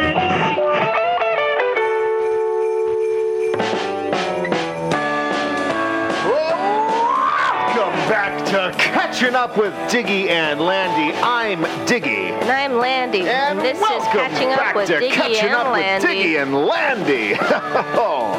To 8.47 8.73
Catching 8.77 9.35
Up 9.35 9.57
with 9.57 9.73
Diggy 9.91 10.29
and 10.29 10.61
Landy. 10.61 11.13
I'm 11.17 11.63
Diggy. 11.85 12.31
And 12.31 12.49
I'm 12.49 12.77
Landy. 12.77 13.27
And, 13.27 13.59
this 13.59 13.77
is 13.77 13.83
Catching 13.83 14.53
Up 14.53 14.73
with 14.73 14.89
Diggy 14.89 15.11
Catching 15.11 15.49
and 15.49 15.53
Up 15.53 15.73
Landy. 15.73 16.07
with 16.07 16.15
Diggy 16.17 16.41
and 16.41 16.55
Landy. 16.55 17.35
Oh. 17.99 18.33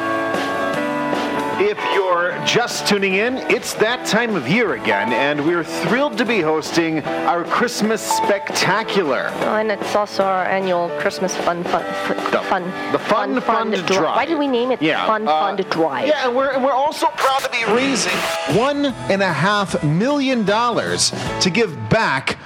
If 1.61 1.77
you're 2.09 2.47
just 2.47 2.87
tuning 2.87 3.15
in, 3.15 3.37
it's 3.51 3.75
that 3.75 4.07
time 4.07 4.35
of 4.35 4.49
year 4.49 4.75
again, 4.75 5.13
and 5.13 5.45
we're 5.45 5.65
thrilled 5.65 6.17
to 6.19 6.25
be 6.25 6.41
hosting 6.41 7.01
our 7.05 7.45
Christmas 7.45 8.01
Spectacular. 8.03 9.31
Oh, 9.35 9.57
and 9.57 9.71
it's 9.71 9.95
also 9.95 10.25
our 10.25 10.45
annual 10.45 10.89
Christmas 11.01 11.37
fun 11.37 11.63
fun 11.65 11.85
fun 12.07 12.45
fun 12.45 12.93
The 12.93 12.99
Fun 12.99 13.41
Fund 13.41 13.75
Dri- 13.75 13.83
Drive. 13.83 14.17
Why 14.17 14.25
did 14.25 14.39
we 14.39 14.47
name 14.47 14.71
it 14.73 14.81
Yeah, 14.81 15.07
Fun 15.07 15.29
uh, 15.29 15.41
Fund 15.41 15.69
Drive? 15.71 16.09
Yeah, 16.09 16.27
and 16.29 16.37
we're, 16.37 16.51
and 16.53 16.65
we're 16.65 16.73
also 16.73 17.07
proud 17.09 17.41
to 17.41 17.51
be 17.51 17.65
raising 17.73 18.13
one 18.57 18.87
and 19.11 19.23
a 19.23 19.33
half 19.33 19.83
million 19.85 20.45
dollars 20.45 21.13
to 21.41 21.51
give 21.51 21.77
back 21.91 22.39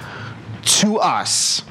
to 0.81 0.97
us. 0.99 1.63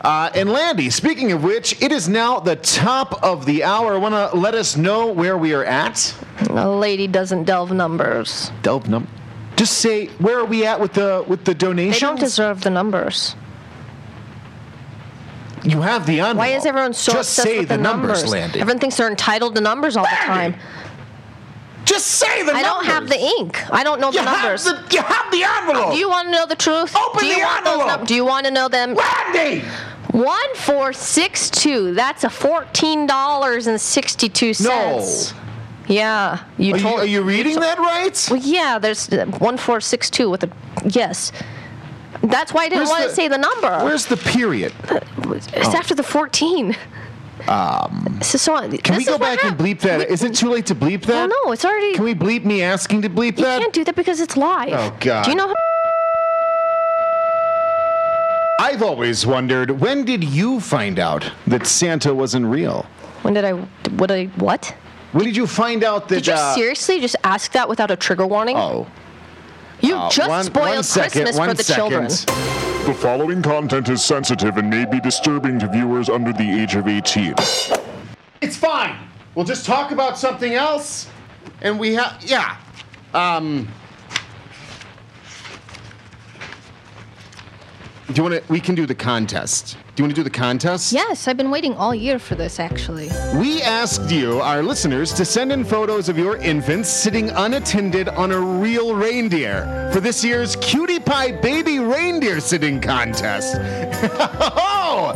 Uh, 0.00 0.30
and 0.34 0.50
Landy, 0.50 0.90
speaking 0.90 1.32
of 1.32 1.42
which, 1.42 1.80
it 1.82 1.92
is 1.92 2.08
now 2.08 2.40
the 2.40 2.56
top 2.56 3.22
of 3.22 3.46
the 3.46 3.64
hour. 3.64 3.98
Want 3.98 4.14
to 4.14 4.36
let 4.36 4.54
us 4.54 4.76
know 4.76 5.06
where 5.08 5.36
we 5.36 5.52
are 5.54 5.64
at? 5.64 6.14
A 6.48 6.68
lady 6.68 7.06
doesn't 7.06 7.44
delve 7.44 7.72
numbers. 7.72 8.50
Delve 8.62 8.88
num. 8.88 9.06
Just 9.56 9.78
say 9.78 10.06
where 10.18 10.38
are 10.38 10.44
we 10.46 10.64
at 10.64 10.80
with 10.80 10.94
the 10.94 11.22
with 11.28 11.44
the 11.44 11.54
donation? 11.54 11.92
They 11.92 12.10
don't 12.12 12.20
deserve 12.20 12.62
the 12.62 12.70
numbers. 12.70 13.36
You 15.62 15.82
have 15.82 16.06
the 16.06 16.20
envelope. 16.20 16.38
Why 16.38 16.48
is 16.48 16.64
everyone 16.64 16.94
so 16.94 17.12
Just 17.12 17.38
obsessed 17.38 17.48
say 17.48 17.58
with 17.58 17.68
the 17.68 17.76
numbers, 17.76 18.22
numbers? 18.22 18.30
Landy. 18.32 18.60
Everyone 18.60 18.80
thinks 18.80 18.96
they're 18.96 19.10
entitled 19.10 19.54
to 19.56 19.60
numbers 19.60 19.96
all 19.96 20.04
the 20.04 20.08
time. 20.26 20.54
Just 21.90 22.06
say 22.06 22.44
the 22.44 22.52
I 22.52 22.62
don't 22.62 22.84
have 22.86 23.08
the 23.08 23.18
ink. 23.18 23.58
I 23.72 23.82
don't 23.82 24.00
know 24.00 24.12
You 24.12 24.20
the 24.22 24.30
have 24.30 24.42
numbers. 24.42 24.64
the- 24.64 24.80
you 24.92 25.02
have 25.02 25.30
the 25.32 25.42
envelope. 25.42 25.92
Do 25.92 25.98
you 25.98 26.08
want 26.08 26.28
to 26.28 26.32
know 26.32 26.46
the 26.46 26.54
truth? 26.54 26.94
Open 26.96 27.20
Do 27.20 27.26
you 27.26 27.34
the 27.36 27.40
want 27.42 27.64
those 27.64 27.72
envelope. 27.80 27.98
num- 27.98 28.06
do 28.06 28.14
you 28.14 28.24
want 28.24 28.46
to 28.46 28.52
know 28.52 28.68
them? 28.68 28.94
Landy! 28.94 29.64
One 30.12 30.54
four 30.54 30.92
six 30.92 31.50
two. 31.50 31.92
That's 31.94 32.22
a 32.24 32.30
fourteen 32.30 33.06
dollars 33.06 33.66
and 33.66 33.80
sixty 33.80 34.28
two 34.28 34.54
cents. 34.54 35.32
No. 35.32 35.38
Yeah, 35.88 36.38
you 36.58 36.74
Are 36.74 36.76
you, 36.76 36.82
told. 36.82 37.00
are 37.00 37.06
you 37.06 37.22
reading 37.22 37.54
told- 37.54 37.64
that 37.64 37.78
right? 37.78 38.28
Well, 38.30 38.40
yeah. 38.40 38.78
There's 38.78 39.08
uh, 39.12 39.26
one 39.38 39.56
four 39.56 39.80
six 39.80 40.08
two 40.10 40.30
with 40.30 40.44
a 40.44 40.50
yes. 40.84 41.32
That's 42.22 42.52
why 42.52 42.64
I 42.64 42.68
didn't 42.68 42.80
Where's 42.82 42.88
want 42.90 43.02
the- 43.02 43.08
to 43.08 43.14
say 43.14 43.26
the 43.28 43.38
number. 43.38 43.78
Where's 43.84 44.06
the 44.06 44.16
period? 44.16 44.72
it's 45.54 45.74
after 45.74 45.94
the 45.96 46.04
fourteen. 46.04 46.76
Um, 47.48 48.18
So, 48.22 48.38
so 48.38 48.68
can 48.78 48.96
we 48.96 49.04
go 49.04 49.18
back 49.18 49.42
and 49.44 49.56
bleep 49.56 49.80
that? 49.80 50.08
Is 50.10 50.22
it 50.22 50.34
too 50.34 50.50
late 50.50 50.66
to 50.66 50.74
bleep 50.74 51.02
that? 51.06 51.28
Well, 51.28 51.46
no, 51.46 51.52
it's 51.52 51.64
already. 51.64 51.94
Can 51.94 52.04
we 52.04 52.14
bleep 52.14 52.44
me 52.44 52.62
asking 52.62 53.02
to 53.02 53.08
bleep 53.10 53.38
you 53.38 53.44
that? 53.44 53.56
You 53.56 53.60
can't 53.62 53.72
do 53.72 53.84
that 53.84 53.96
because 53.96 54.20
it's 54.20 54.36
live. 54.36 54.72
Oh, 54.72 54.96
God. 55.00 55.24
Do 55.24 55.30
you 55.30 55.36
know? 55.36 55.48
How- 55.48 55.54
I've 58.60 58.82
always 58.82 59.26
wondered 59.26 59.70
when 59.80 60.04
did 60.04 60.22
you 60.22 60.60
find 60.60 60.98
out 60.98 61.30
that 61.46 61.66
Santa 61.66 62.14
wasn't 62.14 62.46
real? 62.46 62.84
when 63.22 63.34
did 63.34 63.44
I? 63.44 63.52
What 63.52 64.10
I? 64.10 64.26
What? 64.36 64.74
When 65.12 65.24
did 65.24 65.36
you 65.36 65.46
find 65.46 65.82
out 65.82 66.08
that? 66.08 66.16
Did 66.16 66.26
you 66.28 66.34
uh, 66.34 66.54
seriously 66.54 67.00
just 67.00 67.16
ask 67.24 67.52
that 67.52 67.68
without 67.68 67.90
a 67.90 67.96
trigger 67.96 68.26
warning? 68.26 68.56
Oh. 68.56 68.86
You 69.80 69.96
Uh, 69.96 70.10
just 70.10 70.28
one- 70.28 70.44
spoiled 70.44 70.68
one 70.76 70.82
second, 70.82 71.22
Christmas 71.24 71.36
one 71.38 71.48
for 71.50 71.54
the 71.54 71.64
children. 71.64 72.04
The 72.86 72.94
following 72.98 73.42
content 73.42 73.88
is 73.88 74.02
sensitive 74.04 74.56
and 74.56 74.68
may 74.68 74.84
be 74.84 75.00
disturbing 75.00 75.58
to 75.60 75.66
viewers 75.68 76.08
under 76.08 76.32
the 76.32 76.60
age 76.62 76.74
of 76.74 76.86
18. 76.88 77.34
It's 78.40 78.56
fine. 78.56 78.96
We'll 79.34 79.44
just 79.44 79.64
talk 79.64 79.90
about 79.90 80.18
something 80.18 80.54
else, 80.54 81.06
and 81.62 81.78
we 81.78 81.94
have 81.94 82.16
yeah. 82.20 82.56
Um. 83.14 83.68
Do 88.08 88.14
you 88.14 88.22
want 88.24 88.34
to? 88.46 88.52
We 88.52 88.60
can 88.60 88.74
do 88.74 88.86
the 88.86 88.94
contest. 88.94 89.76
Do 90.00 90.04
you 90.04 90.06
want 90.06 90.16
to 90.16 90.20
do 90.20 90.24
the 90.24 90.30
contest? 90.30 90.94
Yes, 90.94 91.28
I've 91.28 91.36
been 91.36 91.50
waiting 91.50 91.74
all 91.74 91.94
year 91.94 92.18
for 92.18 92.34
this, 92.34 92.58
actually. 92.58 93.10
We 93.34 93.60
asked 93.60 94.10
you, 94.10 94.40
our 94.40 94.62
listeners, 94.62 95.12
to 95.12 95.26
send 95.26 95.52
in 95.52 95.62
photos 95.62 96.08
of 96.08 96.16
your 96.16 96.38
infants 96.38 96.88
sitting 96.88 97.28
unattended 97.28 98.08
on 98.08 98.32
a 98.32 98.40
real 98.40 98.94
reindeer 98.94 99.90
for 99.92 100.00
this 100.00 100.24
year's 100.24 100.56
Cutie 100.56 101.00
Pie 101.00 101.32
Baby 101.32 101.80
Reindeer 101.80 102.40
Sitting 102.40 102.80
Contest. 102.80 103.56
oh, 103.60 105.12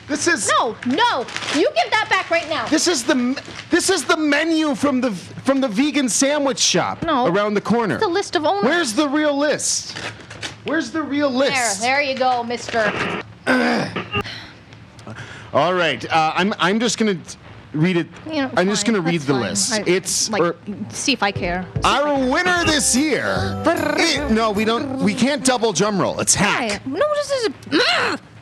This 0.07 0.27
is 0.27 0.47
No, 0.57 0.75
no. 0.85 1.25
You 1.53 1.67
give 1.75 1.91
that 1.91 2.07
back 2.09 2.29
right 2.29 2.47
now. 2.47 2.65
This 2.67 2.87
is 2.87 3.03
the 3.03 3.41
this 3.71 3.89
is 3.89 4.05
the 4.05 4.15
menu 4.15 4.73
from 4.75 5.01
the 5.01 5.11
from 5.11 5.59
the 5.61 5.67
vegan 5.67 6.07
sandwich 6.07 6.59
shop 6.59 7.01
No. 7.03 7.27
around 7.27 7.55
the 7.55 7.61
corner. 7.61 7.97
the 7.97 8.07
list 8.07 8.35
of 8.37 8.45
owners. 8.45 8.63
Where's 8.63 8.93
the 8.93 9.09
real 9.09 9.35
list? 9.37 9.97
Where's 10.65 10.91
the 10.91 11.01
real 11.01 11.29
list? 11.29 11.81
There 11.81 11.99
there 11.99 12.01
you 12.01 12.17
go, 12.17 12.43
Mister. 12.43 12.91
All 15.53 15.73
right, 15.73 16.03
uh, 16.11 16.33
I'm 16.35 16.53
I'm 16.59 16.79
just 16.79 16.97
gonna 16.97 17.17
read 17.73 17.97
it. 17.97 18.07
You 18.25 18.41
know, 18.43 18.51
I'm 18.57 18.67
just 18.67 18.85
gonna 18.85 18.99
read 18.99 19.21
the 19.21 19.33
fine. 19.33 19.41
list. 19.41 19.73
I- 19.73 19.83
it's 19.85 20.29
like, 20.29 20.41
er, 20.41 20.55
see 20.89 21.13
if 21.13 21.21
I 21.23 21.31
care. 21.31 21.65
our 21.83 22.13
winner 22.29 22.63
this 22.65 22.95
year. 22.95 23.61
Eh, 23.97 24.27
no, 24.29 24.51
we 24.51 24.65
don't. 24.65 24.97
We 25.03 25.13
can't 25.13 25.43
double 25.45 25.71
drum 25.71 25.99
roll. 25.99 26.19
It's 26.19 26.35
hack. 26.35 26.71
Hey, 26.71 26.79
no, 26.89 27.05
this 27.15 27.31
is. 27.31 28.19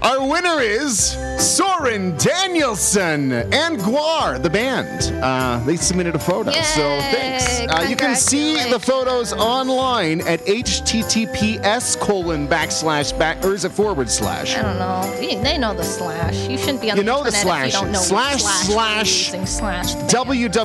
Our 0.00 0.28
winner 0.28 0.60
is 0.60 1.16
Soren 1.38 2.16
Danielson 2.18 3.32
and 3.32 3.78
GWAR, 3.78 4.40
the 4.40 4.48
band. 4.48 5.12
Uh, 5.22 5.60
they 5.66 5.74
submitted 5.76 6.14
a 6.14 6.20
photo, 6.20 6.52
so 6.52 7.00
thanks. 7.10 7.60
Uh, 7.68 7.84
you 7.88 7.96
can 7.96 8.14
see 8.14 8.70
the 8.70 8.78
photos 8.78 9.32
online 9.32 10.20
at 10.20 10.38
https 10.46 11.98
colon 11.98 12.46
backslash 12.46 13.18
back 13.18 13.44
or 13.44 13.54
is 13.54 13.64
it 13.64 13.72
forward 13.72 14.08
slash? 14.08 14.56
I 14.56 14.62
don't 14.62 14.78
know. 14.78 15.02
They 15.42 15.58
know 15.58 15.74
the 15.74 15.82
slash. 15.82 16.48
You 16.48 16.56
shouldn't 16.58 16.80
be 16.80 16.92
on 16.92 16.96
You 16.96 17.02
the 17.02 17.06
know 17.06 17.24
the 17.24 17.30
internet 17.36 17.66
if 17.66 17.74
you 17.74 17.80
don't 17.80 17.90
know 17.92 17.98
what 17.98 18.06
Slash, 18.06 18.40
slash. 18.42 18.66
slash. 18.66 19.26
Using 19.26 19.46
slash. 19.46 19.94
www.catchin. 19.96 20.60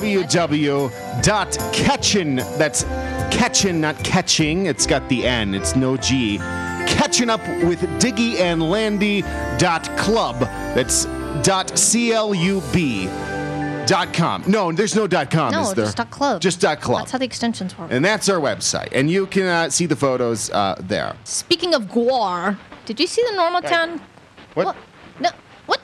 That's 2.36 2.84
catchin, 3.36 3.82
not 3.82 3.98
catching. 4.04 4.68
It's 4.68 4.86
got 4.86 5.10
the 5.10 5.26
N. 5.26 5.56
It's 5.56 5.76
no 5.76 5.98
G. 5.98 6.38
Catching 6.94 7.30
up 7.30 7.42
with 7.64 7.82
Diggy 8.00 8.40
and 8.40 8.62
Landy 8.70 9.22
dot 9.58 9.84
club. 9.98 10.40
That's 10.76 11.06
dot 11.46 11.78
C-L-U-B 11.78 13.06
dot 13.86 14.14
com. 14.14 14.44
No, 14.48 14.72
there's 14.72 14.96
no 14.96 15.08
dot 15.08 15.30
com, 15.30 15.52
No, 15.52 15.62
is 15.62 15.74
there? 15.74 15.86
just 15.86 15.98
dot 15.98 16.10
club. 16.12 16.42
Just 16.42 16.62
dot 16.62 16.80
club. 16.82 17.00
That's 17.02 17.12
how 17.12 17.18
the 17.18 17.26
extensions 17.26 17.78
work. 17.78 17.90
and 17.92 18.04
that's 18.06 18.30
our 18.30 18.40
website. 18.40 18.90
And 18.94 19.10
you 19.12 19.26
can 19.28 19.44
uh, 19.48 19.70
see 19.70 19.86
the 19.86 19.96
photos 19.96 20.50
uh, 20.52 20.76
there. 20.80 21.16
Speaking 21.26 21.74
of 21.74 21.84
GWAR, 21.86 22.58
did 22.86 23.00
you 23.00 23.08
see 23.08 23.24
the 23.30 23.36
Normal 23.36 23.62
Town? 23.62 24.02
What? 24.54 24.76
No. 25.20 25.30
What? 25.66 25.82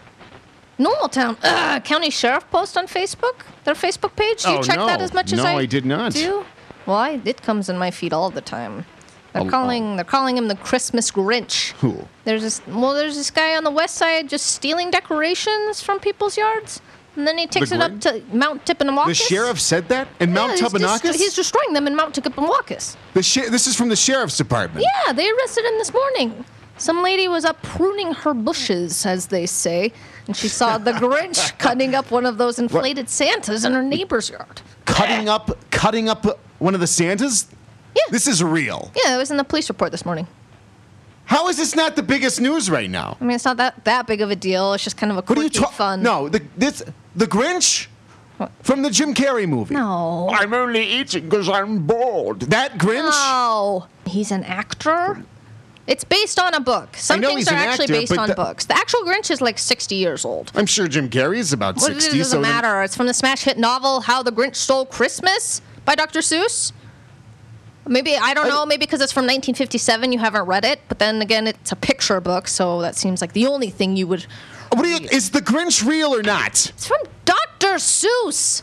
Normal 0.78 1.10
Town 1.10 1.36
uh, 1.43 1.80
County 1.82 2.10
Sheriff 2.10 2.50
post 2.50 2.78
on 2.78 2.88
Facebook? 2.88 3.41
Their 3.65 3.74
Facebook 3.76 4.15
page? 4.15 4.43
Do 4.43 4.52
you 4.52 4.58
Oh, 4.60 4.63
check 4.63 4.78
that 4.78 5.00
no. 5.00 5.04
as 5.04 5.13
much 5.13 5.34
as 5.34 5.39
No, 5.39 5.45
I 5.45 5.56
I 5.62 5.65
did 5.65 5.86
not. 5.86 6.13
Do? 6.13 6.45
Well, 6.86 6.95
I, 6.98 7.19
it 7.26 7.41
comes 7.41 7.67
in 7.69 7.78
my 7.78 7.91
feed 7.91 8.13
all 8.13 8.30
the 8.30 8.41
time. 8.41 8.86
They're 9.34 9.50
calling. 9.50 9.96
They're 9.96 10.06
calling 10.06 10.38
him 10.38 10.48
the 10.48 10.56
Christmas 10.56 11.12
Grinch. 11.12 11.72
Who? 11.74 12.08
There's 12.24 12.42
this. 12.42 12.62
Well, 12.68 12.94
there's 12.94 13.15
this 13.15 13.32
guy 13.32 13.56
on 13.56 13.63
the 13.63 13.72
west 13.72 13.96
side 13.96 14.30
just 14.30 14.48
stealing 14.48 14.92
decorations 14.92 15.82
from 15.82 16.00
people's 16.00 16.38
yards, 16.38 16.82
and 17.15 17.28
then 17.28 17.38
he 17.38 17.48
takes 17.48 17.72
it 17.72 17.82
up 17.82 18.00
to 18.02 18.24
Mount 18.34 18.65
Tippinawakas. 18.65 19.08
The 19.08 19.13
sheriff 19.13 19.60
said 19.60 19.88
that? 19.89 20.08
In 20.20 20.34
Mount 20.34 20.60
yeah, 20.60 20.98
he's 21.02 21.20
He's 21.22 21.34
destroying 21.36 21.74
them 21.74 21.88
in 21.88 21.96
Mount 21.96 22.15
Tippinawakas. 22.15 22.96
The 23.13 23.24
she- 23.24 23.50
this 23.50 23.68
is 23.68 23.76
from 23.76 23.89
the 23.89 23.96
sheriff's 23.96 24.38
department. 24.38 24.86
Yeah, 24.86 25.13
they 25.13 25.30
arrested 25.30 25.65
him 25.65 25.78
this 25.78 25.94
morning. 25.94 26.46
Some 26.78 27.04
lady 27.04 27.28
was 27.28 27.44
up 27.44 27.62
pruning 27.62 28.13
her 28.13 28.34
bushes, 28.34 29.06
as 29.06 29.28
they 29.28 29.46
say, 29.46 29.92
and 30.28 30.36
she 30.36 30.48
saw 30.48 30.78
the 30.78 30.92
Grinch 31.04 31.58
cutting 31.58 31.94
up 31.94 32.10
one 32.10 32.26
of 32.26 32.38
those 32.38 32.58
inflated 32.58 33.10
Santas 33.10 33.65
in 33.65 33.74
her 33.74 33.84
neighbor's 33.84 34.30
yard. 34.30 34.62
cutting 34.86 35.28
up 35.28 35.58
cutting 35.72 36.08
up 36.08 36.39
one 36.60 36.74
of 36.74 36.80
the 36.80 36.88
Santas? 36.88 37.48
Yeah. 38.08 38.12
This 38.12 38.28
is 38.28 38.44
real. 38.44 38.92
Yeah, 38.96 39.16
it 39.16 39.18
was 39.18 39.32
in 39.32 39.38
the 39.38 39.44
police 39.44 39.70
report 39.70 39.92
this 39.92 40.06
morning. 40.06 40.28
How 41.26 41.48
is 41.50 41.58
this 41.58 41.76
not 41.76 41.96
the 41.96 42.02
biggest 42.04 42.42
news 42.42 42.70
right 42.72 42.90
now? 42.90 43.16
I 43.22 43.24
mean, 43.24 43.36
it's 43.36 43.46
not 43.46 43.58
that, 43.58 43.84
that 43.86 44.08
big 44.08 44.22
of 44.22 44.32
a 44.32 44.36
deal. 44.36 44.74
It's 44.74 44.84
just 44.84 44.98
kind 44.98 45.12
of 45.12 45.18
a 45.18 45.22
What 45.22 45.38
are 45.38 45.44
you 45.44 45.50
quirky 45.52 45.74
fun. 45.76 46.02
No, 46.02 46.28
the 46.28 46.42
this 46.58 46.82
the 47.16 47.26
Grinch 47.28 47.88
from 48.64 48.82
the 48.82 48.90
Jim 48.90 49.14
Carrey 49.14 49.48
movie. 49.48 49.76
No. 49.76 50.30
I'm 50.34 50.54
only 50.54 50.84
eating 50.84 51.26
because 51.26 51.48
I'm 51.48 51.86
bored. 51.86 52.40
That 52.42 52.78
Grinch? 52.80 53.10
No. 53.12 53.88
He's 54.06 54.32
an 54.32 54.44
actor. 54.44 55.24
It's 55.86 56.04
based 56.04 56.40
on 56.40 56.54
a 56.54 56.60
book. 56.60 56.96
Some 56.98 57.22
things 57.22 57.48
are 57.48 57.56
actually 57.56 57.86
actor, 57.86 57.94
based 57.94 58.18
on 58.18 58.30
the- 58.30 58.36
books. 58.36 58.66
The 58.66 58.76
actual 58.78 59.02
Grinch 59.02 59.30
is 59.32 59.42
like 59.42 59.58
60 59.60 59.96
years 59.96 60.24
old. 60.26 60.52
I'm 60.56 60.68
sure 60.68 60.88
Jim 60.88 61.10
Carrey's 61.10 61.52
about 61.54 61.76
What, 61.78 61.94
60. 61.94 62.10
it 62.16 62.18
doesn't 62.20 62.26
so 62.26 62.42
then- 62.42 62.52
matter. 62.52 62.82
It's 62.84 62.96
from 62.96 63.08
the 63.08 63.14
smash 63.14 63.44
hit 63.44 63.58
novel 63.58 64.02
How 64.02 64.22
the 64.24 64.32
Grinch 64.32 64.56
Stole 64.56 64.86
Christmas 64.86 65.62
by 65.86 65.96
Dr. 65.96 66.20
Seuss. 66.20 66.72
Maybe, 67.89 68.15
I 68.15 68.34
don't 68.36 68.47
know, 68.47 68.65
maybe 68.65 68.82
because 68.86 69.02
it's 69.02 69.12
from 69.12 69.23
1957, 69.23 70.12
you 70.12 70.19
haven't 70.19 70.43
read 70.45 70.63
it. 70.63 70.80
But 70.88 70.99
then 70.99 71.21
again, 71.21 71.47
it's 71.47 71.71
a 71.71 71.75
picture 71.75 72.21
book, 72.21 72.47
so 72.47 72.82
that 72.82 72.95
seems 72.95 73.19
like 73.19 73.34
the 73.34 73.47
only 73.47 73.69
thing 73.71 73.97
you 73.97 74.08
would. 74.08 74.25
What 74.71 74.84
do 74.84 74.89
you, 74.89 75.08
is 75.12 75.32
the 75.32 75.41
Grinch 75.41 75.86
real 75.86 76.13
or 76.13 76.21
not? 76.21 76.52
It's 76.69 76.88
from 76.88 77.02
Dr. 77.25 77.75
Seuss. 77.75 78.62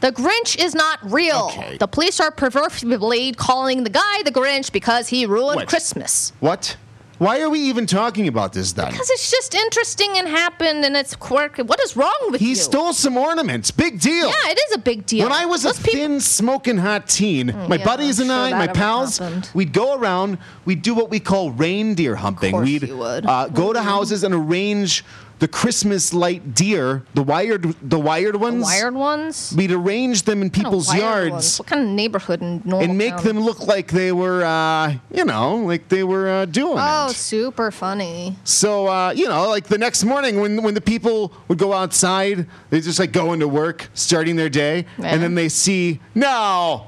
The 0.00 0.12
Grinch 0.12 0.62
is 0.62 0.74
not 0.74 0.98
real. 1.02 1.50
The 1.78 1.86
police 1.86 2.20
are 2.20 2.30
perversely 2.30 3.32
calling 3.32 3.84
the 3.84 3.90
guy 3.90 4.22
the 4.24 4.32
Grinch 4.32 4.70
because 4.70 5.08
he 5.08 5.24
ruined 5.26 5.56
What? 5.56 5.68
Christmas. 5.68 6.32
What? 6.40 6.76
Why 7.22 7.40
are 7.40 7.48
we 7.48 7.60
even 7.60 7.86
talking 7.86 8.26
about 8.26 8.52
this 8.52 8.72
then? 8.72 8.90
Because 8.90 9.08
it's 9.10 9.30
just 9.30 9.54
interesting 9.54 10.18
and 10.18 10.26
happened 10.26 10.84
and 10.84 10.96
it's 10.96 11.14
quirky. 11.14 11.62
What 11.62 11.80
is 11.80 11.96
wrong 11.96 12.12
with 12.32 12.40
He 12.40 12.46
you? 12.46 12.50
He 12.50 12.54
stole 12.56 12.92
some 12.92 13.16
ornaments. 13.16 13.70
Big 13.70 14.00
deal. 14.00 14.26
Yeah, 14.26 14.50
it 14.50 14.58
is 14.68 14.74
a 14.74 14.78
big 14.78 15.06
deal. 15.06 15.22
When 15.28 15.32
I 15.32 15.46
was 15.46 15.64
a 15.64 15.72
thin, 15.72 16.18
smoking 16.18 16.78
hot 16.78 17.06
teen, 17.08 17.54
my 17.68 17.76
yeah, 17.76 17.84
buddies 17.84 18.18
and 18.18 18.28
sure 18.28 18.36
I, 18.36 18.50
my 18.50 18.66
pals, 18.66 19.18
happened. 19.18 19.48
we'd 19.54 19.72
go 19.72 19.94
around. 19.96 20.38
We'd 20.64 20.82
do 20.82 20.94
what 20.94 21.10
we 21.10 21.20
call 21.20 21.52
reindeer 21.52 22.16
humping. 22.16 22.56
we'd 22.60 22.82
you 22.88 22.96
would. 22.96 23.24
Uh, 23.24 23.46
go 23.46 23.72
to 23.72 23.78
Mhm. 23.78 23.84
houses 23.84 24.24
and 24.24 24.34
arrange 24.34 25.04
the 25.42 25.48
Christmas 25.48 26.14
light 26.14 26.54
deer, 26.54 27.02
the 27.14 27.22
wired, 27.24 27.74
the 27.82 27.98
wired 27.98 28.36
ones. 28.36 28.62
wired 28.62 28.94
ones? 28.94 29.52
We'd 29.56 29.72
arrange 29.72 30.22
them 30.22 30.40
in 30.40 30.46
What 30.46 30.54
kind 30.54 30.66
of 30.66 30.70
people's 30.70 30.94
yards 30.94 31.30
ones? 31.32 31.58
What 31.58 31.66
kind 31.66 31.82
of 31.82 31.88
neighborhood 31.88 32.40
in 32.42 32.62
Normal 32.64 32.88
and 32.88 32.96
make 32.96 33.16
Town? 33.16 33.24
them 33.24 33.40
look 33.40 33.66
like 33.66 33.90
they 33.90 34.12
were, 34.12 34.44
uh, 34.44 34.94
you 35.12 35.24
know, 35.24 35.56
like 35.56 35.88
they 35.88 36.04
were 36.04 36.28
uh, 36.28 36.44
doing 36.44 36.76
Oh, 36.78 37.08
it. 37.10 37.16
super 37.16 37.72
funny. 37.72 38.36
So 38.44 38.86
uh, 38.86 39.10
you 39.16 39.26
know, 39.26 39.48
like 39.48 39.64
the 39.66 39.78
next 39.78 40.04
morning 40.04 40.38
when 40.40 40.62
when 40.62 40.74
the 40.74 40.80
people 40.80 41.32
would 41.48 41.58
go 41.58 41.72
outside, 41.72 42.46
they 42.70 42.80
just 42.80 43.00
like 43.00 43.10
go 43.10 43.32
into 43.32 43.48
work, 43.48 43.88
starting 43.94 44.36
their 44.36 44.48
day, 44.48 44.86
Yeah. 44.96 45.06
and 45.12 45.20
then 45.24 45.34
they 45.34 45.48
see 45.48 45.98
no, 46.14 46.86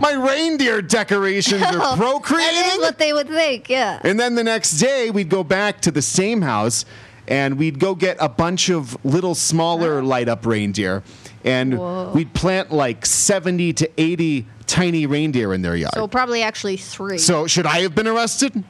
my 0.00 0.12
reindeer 0.12 0.82
decorations 0.82 1.62
are 1.62 1.96
procreating. 1.96 2.46
That 2.60 2.74
is 2.76 2.78
what 2.80 2.98
they 2.98 3.12
would 3.14 3.28
think, 3.28 3.68
yeah. 3.70 4.00
And 4.04 4.20
then 4.20 4.34
the 4.34 4.44
next 4.44 4.72
day 4.78 5.10
we'd 5.10 5.28
go 5.30 5.42
back 5.44 5.80
to 5.82 5.90
the 5.90 6.02
same 6.02 6.42
house, 6.42 6.84
and 7.30 7.56
we'd 7.56 7.78
go 7.78 7.94
get 7.94 8.16
a 8.20 8.28
bunch 8.28 8.68
of 8.68 9.02
little 9.04 9.34
smaller 9.34 10.02
light 10.02 10.28
up 10.28 10.44
reindeer, 10.44 11.02
and 11.44 11.78
Whoa. 11.78 12.10
we'd 12.12 12.34
plant 12.34 12.72
like 12.72 13.06
seventy 13.06 13.72
to 13.74 13.88
eighty 13.96 14.46
tiny 14.66 15.06
reindeer 15.06 15.54
in 15.54 15.62
their 15.62 15.76
yard. 15.76 15.94
So 15.94 16.06
probably 16.06 16.42
actually 16.42 16.76
three. 16.76 17.18
so 17.18 17.46
should 17.46 17.66
I 17.66 17.80
have 17.80 17.94
been 17.94 18.08
arrested? 18.08 18.64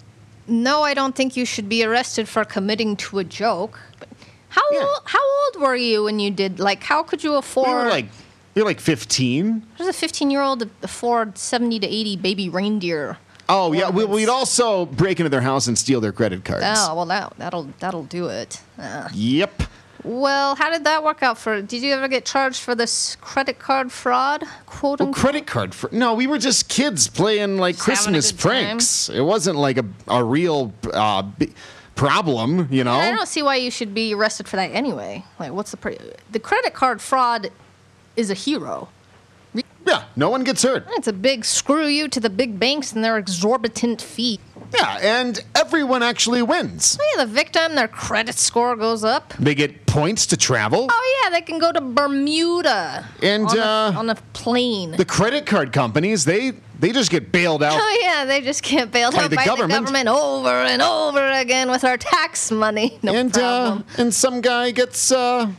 no, 0.47 0.83
I 0.83 0.95
don't 0.95 1.15
think 1.15 1.37
you 1.37 1.45
should 1.45 1.69
be 1.69 1.85
arrested 1.85 2.29
for 2.29 2.45
committing 2.45 2.97
to 2.97 3.21
a 3.21 3.25
joke. 3.25 3.79
But 3.99 4.09
how 4.49 4.63
old, 4.73 5.03
how 5.07 5.21
old 5.21 5.63
were 5.63 5.77
you 5.77 6.05
when 6.05 6.19
you 6.19 6.31
did 6.31 6.59
like 6.61 6.83
how 6.83 7.03
could 7.03 7.25
you 7.25 7.35
afford 7.37 7.69
We 7.69 7.75
were 7.75 7.89
like 7.89 8.07
you're 8.55 8.65
like 8.67 8.81
fifteen. 8.81 9.65
There's 9.79 9.89
a 9.89 9.93
15 9.93 10.31
year 10.31 10.43
old 10.43 10.69
afford 10.83 11.39
70 11.39 11.81
to 11.81 11.87
80 11.87 12.17
baby 12.17 12.49
reindeer. 12.49 13.17
Oh 13.53 13.73
yeah, 13.73 13.91
we, 13.91 14.05
we'd 14.05 14.29
also 14.29 14.87
break 14.87 15.19
into 15.21 15.29
their 15.31 15.41
house 15.41 15.67
and 15.67 15.77
steal 15.77 16.01
their 16.01 16.13
credit 16.13 16.45
cards. 16.45 16.65
Oh 16.67 16.95
well, 16.95 17.07
that 17.07 17.33
that'll 17.39 17.65
that'll 17.81 18.05
do 18.05 18.29
it. 18.29 18.61
Uh, 18.79 19.09
Yep. 19.13 19.63
Well, 20.03 20.55
how 20.55 20.71
did 20.71 20.85
that 20.85 21.05
work 21.05 21.23
out 21.23 21.37
for? 21.37 21.61
Did 21.61 21.83
you 21.83 21.93
ever 21.93 22.09
get 22.09 22.25
charged 22.25 22.61
for 22.63 22.75
this 22.75 23.17
credit 23.21 23.59
card 23.59 23.93
fraud? 23.93 24.45
Quote 24.65 24.99
Well, 25.01 25.09
unquote. 25.09 25.15
credit 25.23 25.47
card 25.47 25.75
fraud. 25.75 25.93
no, 25.93 26.15
we 26.15 26.27
were 26.27 26.39
just 26.39 26.71
kids 26.71 27.07
playing 27.07 27.59
like 27.59 27.75
Just 27.75 27.85
Christmas 27.85 28.33
good 28.33 28.39
time. 28.41 28.51
pranks. 28.51 29.11
It 29.11 29.21
wasn't 29.21 29.59
like 29.59 29.77
a 29.79 29.85
a 30.09 30.25
real 30.25 30.73
uh, 30.93 31.21
b- 31.23 31.53
problem, 31.97 32.67
you 32.71 32.83
know. 32.85 32.95
I 32.95 33.11
don't 33.11 33.29
see 33.29 33.43
why 33.43 33.57
you 33.57 33.71
should 33.71 33.93
be 33.93 34.15
arrested 34.15 34.49
for 34.49 34.57
that 34.57 34.71
anyway. 34.73 35.23
Like, 35.39 35.53
what's 35.53 35.71
the 35.71 35.77
pre- 35.77 35.99
the 36.33 36.39
credit 36.41 36.73
card 36.73 37.03
fraud 37.03 37.51
is 38.17 38.31
a 38.31 38.35
hero. 38.35 38.89
Yeah, 39.87 40.05
no 40.15 40.31
one 40.31 40.45
gets 40.45 40.63
hurt. 40.63 40.85
It's 40.91 41.09
a 41.09 41.13
big 41.13 41.45
screw 41.45 41.87
you 41.87 42.07
to 42.09 42.21
the 42.21 42.31
big 42.31 42.61
banks 42.61 42.93
and 42.93 43.03
their 43.03 43.19
exorbitant 43.19 44.01
fees. 44.01 44.39
Yeah, 44.73 44.99
and 45.03 45.43
everyone 45.57 46.03
actually 46.05 46.43
wins. 46.43 46.97
Oh, 47.01 47.05
yeah, 47.17 47.25
the 47.25 47.33
victim, 47.33 47.75
their 47.75 47.89
credit 47.89 48.37
score 48.37 48.77
goes 48.77 49.03
up. 49.03 49.33
They 49.41 49.57
get 49.57 49.87
points 49.87 50.27
to 50.27 50.37
travel. 50.37 50.87
Oh 50.89 51.21
yeah, 51.25 51.31
they 51.31 51.41
can 51.41 51.59
go 51.59 51.73
to 51.73 51.81
Bermuda 51.81 53.09
And, 53.23 53.47
on, 53.47 53.59
uh, 53.59 53.93
a, 53.95 53.99
on 53.99 54.11
a 54.11 54.15
plane. 54.33 54.93
The 54.93 55.05
credit 55.05 55.47
card 55.47 55.73
companies, 55.73 56.25
they 56.25 56.53
they 56.79 56.93
just 56.93 57.11
get 57.11 57.33
bailed 57.33 57.63
out. 57.63 57.79
Oh 57.81 57.99
yeah, 58.01 58.25
they 58.27 58.41
just 58.43 58.63
get 58.63 58.93
bailed 58.93 59.15
By 59.15 59.25
out 59.25 59.31
the 59.31 59.37
by 59.37 59.45
government. 59.45 59.73
the 59.73 59.93
government 59.93 60.09
over 60.09 60.49
and 60.51 60.81
over 60.81 61.31
again 61.33 61.69
with 61.71 61.83
our 61.85 61.97
tax 61.97 62.51
money. 62.53 62.99
No 63.03 63.13
and 63.15 63.33
problem. 63.33 63.85
uh, 63.99 64.03
and 64.03 64.15
some 64.15 64.41
guy 64.41 64.71
gets 64.71 65.11
uh, 65.11 65.51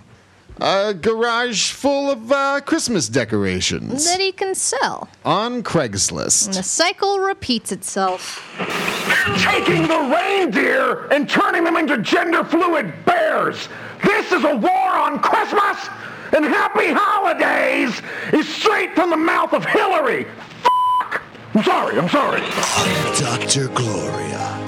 a 0.62 0.94
garage 0.94 1.72
full 1.72 2.12
of 2.12 2.32
uh, 2.32 2.62
Christmas 2.66 3.10
decorations 3.10 4.06
that 4.06 4.20
he 4.20 4.32
can 4.32 4.54
sell. 4.54 5.10
on 5.26 5.64
Craigslist. 5.64 6.46
And 6.48 6.54
Craigslist. 6.54 6.56
the 6.56 6.64
cycle 6.64 7.20
repeats 7.20 7.72
itself. 7.72 8.46
Taking 9.40 9.88
the 9.88 10.00
reindeer 10.16 11.08
and 11.08 11.28
turning 11.28 11.64
them 11.64 11.78
into 11.78 11.98
gender 11.98 12.44
fluid 12.44 12.94
bears. 13.06 13.68
This 14.04 14.32
is 14.32 14.44
a 14.44 14.56
war 14.56 14.72
on 14.94 15.20
Christmas, 15.20 15.90
and 16.34 16.46
Happy 16.46 16.88
Holidays 16.92 18.02
is 18.34 18.48
straight 18.48 18.94
from 18.96 19.10
the 19.10 19.18
mouth 19.18 19.54
of 19.54 19.66
Hillary. 19.66 20.26
Fuck! 20.64 21.22
I'm 21.56 21.64
sorry, 21.64 21.98
I'm 21.98 22.10
sorry. 22.10 22.42
Dr. 23.20 23.68
Gloria. 23.70 24.61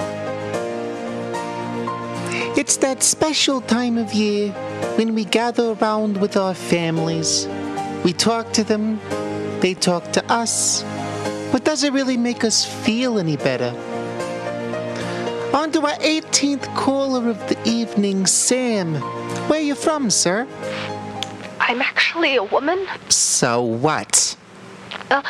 It's 2.64 2.78
that 2.78 3.02
special 3.02 3.60
time 3.60 3.98
of 3.98 4.14
year 4.14 4.50
when 4.96 5.14
we 5.14 5.26
gather 5.26 5.72
around 5.72 6.16
with 6.16 6.38
our 6.38 6.54
families. 6.54 7.46
We 8.04 8.14
talk 8.14 8.54
to 8.54 8.64
them, 8.64 8.98
they 9.60 9.74
talk 9.74 10.12
to 10.12 10.24
us. 10.32 10.82
But 11.52 11.64
does 11.64 11.84
it 11.84 11.92
really 11.92 12.16
make 12.16 12.42
us 12.42 12.64
feel 12.64 13.18
any 13.18 13.36
better? 13.36 13.68
On 15.52 15.72
to 15.72 15.82
our 15.82 15.98
18th 15.98 16.74
caller 16.74 17.28
of 17.28 17.38
the 17.50 17.58
evening, 17.68 18.24
Sam. 18.24 18.94
Where 19.50 19.60
you 19.60 19.74
from, 19.74 20.08
sir? 20.08 20.48
I'm 21.60 21.82
actually 21.82 22.36
a 22.36 22.44
woman. 22.44 22.86
So 23.10 23.60
what? 23.60 24.36
Uh, 25.10 25.22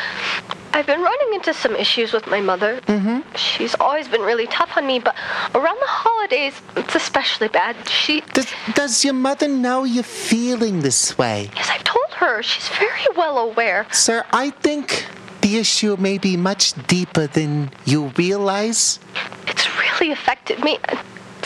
I've 0.73 0.85
been 0.85 1.01
running 1.01 1.33
into 1.33 1.53
some 1.53 1.75
issues 1.75 2.11
with 2.11 2.27
my 2.27 2.41
mother. 2.41 2.81
Mm-hmm. 2.81 3.35
She's 3.35 3.75
always 3.79 4.09
been 4.09 4.21
really 4.21 4.47
tough 4.47 4.75
on 4.75 4.85
me, 4.85 4.99
but 4.99 5.15
around 5.53 5.77
the 5.79 5.87
holidays, 5.87 6.61
it's 6.75 6.95
especially 6.95 7.47
bad. 7.47 7.75
She. 7.87 8.21
Does, 8.33 8.47
does 8.73 9.05
your 9.05 9.13
mother 9.13 9.47
know 9.47 9.85
you're 9.85 10.03
feeling 10.03 10.81
this 10.81 11.17
way? 11.17 11.49
Yes, 11.55 11.69
I've 11.71 11.83
told 11.85 12.11
her. 12.15 12.43
She's 12.43 12.67
very 12.77 13.07
well 13.15 13.37
aware. 13.37 13.87
Sir, 13.91 14.25
I 14.33 14.49
think 14.49 15.05
the 15.39 15.57
issue 15.57 15.95
may 15.97 16.17
be 16.17 16.35
much 16.35 16.73
deeper 16.87 17.27
than 17.27 17.71
you 17.85 18.11
realize. 18.17 18.99
It's 19.47 19.67
really 19.79 20.11
affected 20.11 20.63
me. 20.63 20.77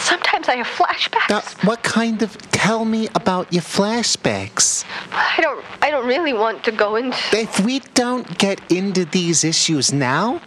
Sometimes 0.09 0.49
I 0.49 0.55
have 0.55 0.67
flashbacks. 0.67 1.29
Now, 1.29 1.41
what 1.67 1.83
kind 1.83 2.21
of. 2.23 2.35
Tell 2.51 2.83
me 2.83 3.07
about 3.15 3.53
your 3.53 3.61
flashbacks. 3.61 4.83
I 5.11 5.39
don't. 5.41 5.63
I 5.81 5.91
don't 5.91 6.07
really 6.07 6.33
want 6.33 6.63
to 6.65 6.71
go 6.71 6.95
into. 6.95 7.17
If 7.31 7.59
we 7.61 7.79
don't 7.93 8.37
get 8.37 8.59
into 8.71 9.05
these 9.05 9.43
issues 9.43 9.93
now, 9.93 10.41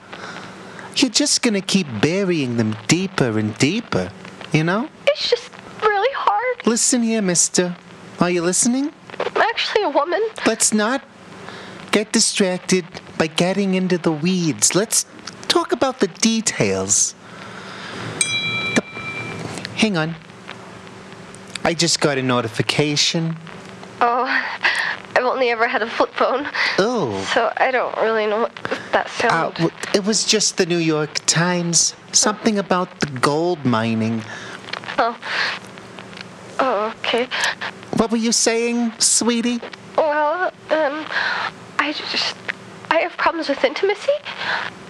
you're 0.96 1.11
just 1.11 1.42
gonna 1.42 1.61
keep 1.61 1.87
burying 2.01 2.57
them 2.57 2.77
deeper 2.88 3.38
and 3.38 3.57
deeper, 3.59 4.11
you 4.53 4.64
know? 4.64 4.88
It's 5.07 5.31
just 5.31 5.51
really 5.83 6.14
hard. 6.14 6.66
Listen 6.66 7.03
here, 7.03 7.22
mister. 7.22 7.77
Are 8.20 8.31
you 8.31 8.42
listening? 8.42 8.92
I'm 9.18 9.42
actually 9.42 9.85
a 9.85 9.88
woman. 9.88 10.22
Let's 10.46 10.75
not 10.75 11.03
get 11.92 12.12
distracted 12.12 12.85
by 13.16 13.29
getting 13.29 13.75
into 13.75 13.96
the 13.98 14.12
weeds. 14.12 14.75
Let's 14.75 15.07
talk 15.48 15.72
about 15.72 16.01
the 16.01 16.09
details. 16.09 17.14
Hang 19.76 19.96
on. 19.96 20.14
I 21.64 21.74
just 21.74 22.00
got 22.00 22.18
a 22.18 22.22
notification. 22.22 23.37
Oh, 24.00 24.24
I've 25.14 25.24
only 25.24 25.50
ever 25.50 25.68
had 25.68 25.82
a 25.82 25.88
flip 25.88 26.11
phone. 26.14 26.48
Oh. 26.78 27.22
So 27.35 27.52
I 27.56 27.70
don't 27.70 27.96
really 27.98 28.26
know 28.26 28.40
what 28.42 28.54
that 28.92 29.06
Uh, 29.06 29.28
sound. 29.28 29.54
w- 29.54 29.70
it 29.94 30.04
was 30.04 30.24
just 30.24 30.56
the 30.56 30.66
New 30.66 30.78
York 30.78 31.11
Times. 31.26 31.94
Something 32.12 32.58
about 32.58 33.00
the 33.00 33.06
gold 33.06 33.64
mining. 33.64 34.24
oh. 34.98 35.16
Oh, 36.58 36.92
okay. 36.98 37.28
What 37.96 38.11
were 38.11 38.16
you 38.18 38.32
saying, 38.32 38.92
sweetie? 38.98 39.61
Well, 39.96 40.52
um, 40.70 41.06
I 41.78 41.92
just 41.92 42.35
I 42.90 42.98
have 42.98 43.16
problems 43.16 43.48
with 43.48 43.64
intimacy. 43.64 44.12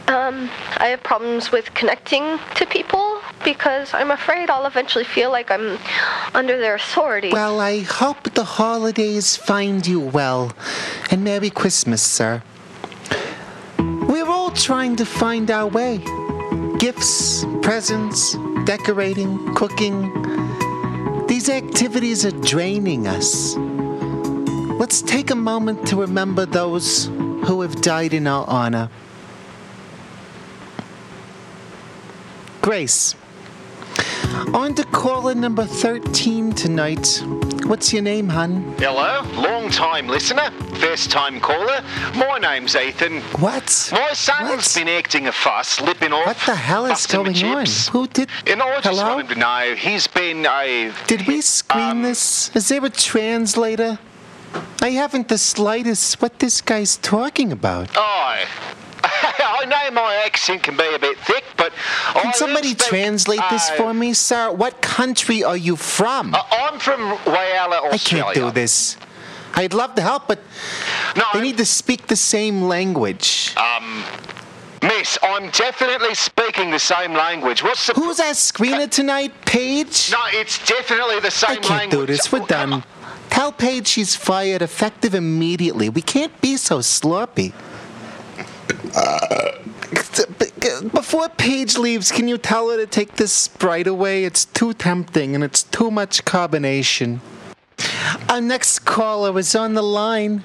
Um, 0.09 0.51
I 0.79 0.87
have 0.89 1.03
problems 1.03 1.53
with 1.53 1.73
connecting 1.75 2.39
to 2.57 2.67
people 2.67 3.12
because 3.45 3.93
I'm 3.95 4.11
afraid 4.11 4.51
I'll 4.51 4.67
eventually 4.67 5.05
feel 5.05 5.31
like 5.31 5.51
I'm 5.51 5.79
under 6.35 6.59
their 6.59 6.75
authority. 6.75 7.31
Well, 7.31 7.61
I 7.61 7.81
hope 7.81 8.35
the 8.35 8.45
holidays 8.45 9.37
find 9.37 9.87
you 9.87 10.01
well. 10.01 10.53
And 11.11 11.25
Merry 11.25 11.51
Christmas, 11.51 12.03
sir. 12.03 12.43
We're 13.79 14.29
all 14.29 14.51
trying 14.51 14.97
to 14.97 15.05
find 15.05 15.51
our 15.51 15.67
way. 15.67 15.99
Gifts, 16.79 17.45
presents, 17.63 18.37
decorating, 18.65 19.55
cooking. 19.55 20.11
These 21.27 21.49
activities 21.49 22.27
are 22.27 22.39
draining 22.43 23.07
us. 23.07 23.57
Let's 24.79 25.01
take 25.03 25.31
a 25.31 25.37
moment 25.37 25.87
to 25.89 25.97
remember 25.97 26.45
those 26.45 27.07
who 27.07 27.61
have 27.63 27.81
died 27.81 28.15
in 28.15 28.27
our 28.27 28.45
honor. 28.49 28.91
Grace. 32.61 33.15
On 34.55 34.75
to 34.75 34.85
caller 34.87 35.35
number 35.35 35.65
13 35.65 36.53
tonight. 36.53 37.23
What's 37.65 37.93
your 37.93 38.03
name, 38.03 38.29
hun? 38.29 38.75
Hello, 38.79 39.23
long 39.41 39.71
time 39.71 40.09
listener, 40.09 40.51
first 40.75 41.11
time 41.11 41.41
caller. 41.41 41.81
My 42.17 42.39
name's 42.39 42.77
Ethan. 42.77 43.21
What? 43.41 43.89
My 43.93 44.13
son's 44.13 44.75
been 44.75 44.89
acting 44.89 45.27
a 45.29 45.33
fuss, 45.33 45.81
lipping 45.81 46.13
off. 46.13 46.27
What 46.27 46.37
the 46.45 46.55
hell 46.55 46.85
is 46.87 47.07
going 47.07 47.43
on? 47.45 47.67
Who 47.93 48.07
did. 48.09 48.29
And 48.47 48.61
I 48.61 48.81
just 48.81 48.89
Hello? 49.01 49.15
wanted 49.15 49.31
to 49.31 49.39
know, 49.39 49.75
he's 49.75 50.07
been 50.07 50.45
a. 50.45 50.93
Did 51.07 51.27
we 51.27 51.41
screen 51.41 51.83
Um, 51.91 52.03
this? 52.03 52.55
Is 52.55 52.69
there 52.69 52.85
a 52.85 52.91
translator? 52.91 53.99
I 54.83 54.91
haven't 54.91 55.29
the 55.29 55.39
slightest 55.39 56.21
what 56.21 56.41
this 56.41 56.61
guy's 56.61 56.97
talking 56.99 57.53
about. 57.53 57.89
Oh. 57.97 58.45
I 59.63 59.67
know 59.67 59.91
my 59.95 60.23
accent 60.27 60.63
can 60.65 60.77
be 60.77 60.95
a 60.95 60.99
bit 60.99 61.17
thick, 61.19 61.45
but 61.57 61.73
Can 62.15 62.27
will 62.27 62.33
somebody 62.33 62.71
speak, 62.71 62.89
translate 62.89 63.41
this 63.51 63.71
uh, 63.71 63.77
for 63.77 63.95
me, 63.95 64.13
sir? 64.13 64.51
What 64.51 64.83
country 64.83 65.45
are 65.45 65.57
you 65.57 65.77
from? 65.77 66.35
I'm 66.35 66.81
from 66.81 67.17
Whyalla, 67.19 67.93
Australia. 67.93 67.93
I 67.93 67.99
can't 67.99 68.35
do 68.35 68.51
this. 68.51 68.97
I'd 69.55 69.73
love 69.75 69.95
to 69.97 70.03
help, 70.03 70.27
but 70.27 70.41
no, 71.17 71.25
they 71.35 71.43
need 71.43 71.59
to 71.59 71.67
speak 71.67 72.09
the 72.09 72.17
same 72.17 72.63
language. 72.63 73.55
Um, 73.57 74.03
Miss, 74.83 75.17
I'm 75.23 75.51
definitely 75.51 76.15
speaking 76.15 76.71
the 76.71 76.79
same 76.79 77.13
language. 77.13 77.63
What's 77.63 77.87
the... 77.87 77.93
Who's 77.93 78.19
our 78.19 78.33
screener 78.33 78.91
tonight, 78.91 79.33
Paige? 79.45 80.11
No, 80.11 80.19
it's 80.33 80.67
definitely 80.67 81.21
the 81.21 81.31
same 81.31 81.51
I 81.51 81.55
can't 81.57 81.69
language. 81.69 82.01
do 82.01 82.07
this. 82.07 82.33
We're 82.33 82.47
done. 82.47 82.83
Tell 83.31 83.53
Paige 83.53 83.87
she's 83.87 84.17
fired 84.17 84.61
effective 84.61 85.15
immediately. 85.15 85.89
We 85.89 86.03
can't 86.03 86.39
be 86.41 86.57
so 86.57 86.81
sloppy. 86.81 87.53
Uh, 88.95 89.53
before 90.93 91.29
Paige 91.31 91.79
leaves, 91.79 92.13
can 92.13 92.29
you 92.29 92.39
tell 92.39 92.71
her 92.71 92.77
to 92.77 92.87
take 92.87 93.17
this 93.17 93.33
Sprite 93.33 93.87
away? 93.87 94.25
It's 94.25 94.45
too 94.45 94.73
tempting 94.75 95.35
and 95.35 95.43
it's 95.43 95.63
too 95.63 95.91
much 95.91 96.25
carbonation. 96.25 97.21
Our 98.29 98.41
next 98.41 98.81
caller 98.81 99.39
is 99.39 99.55
on 99.55 99.75
the 99.75 99.83
line. 99.83 100.45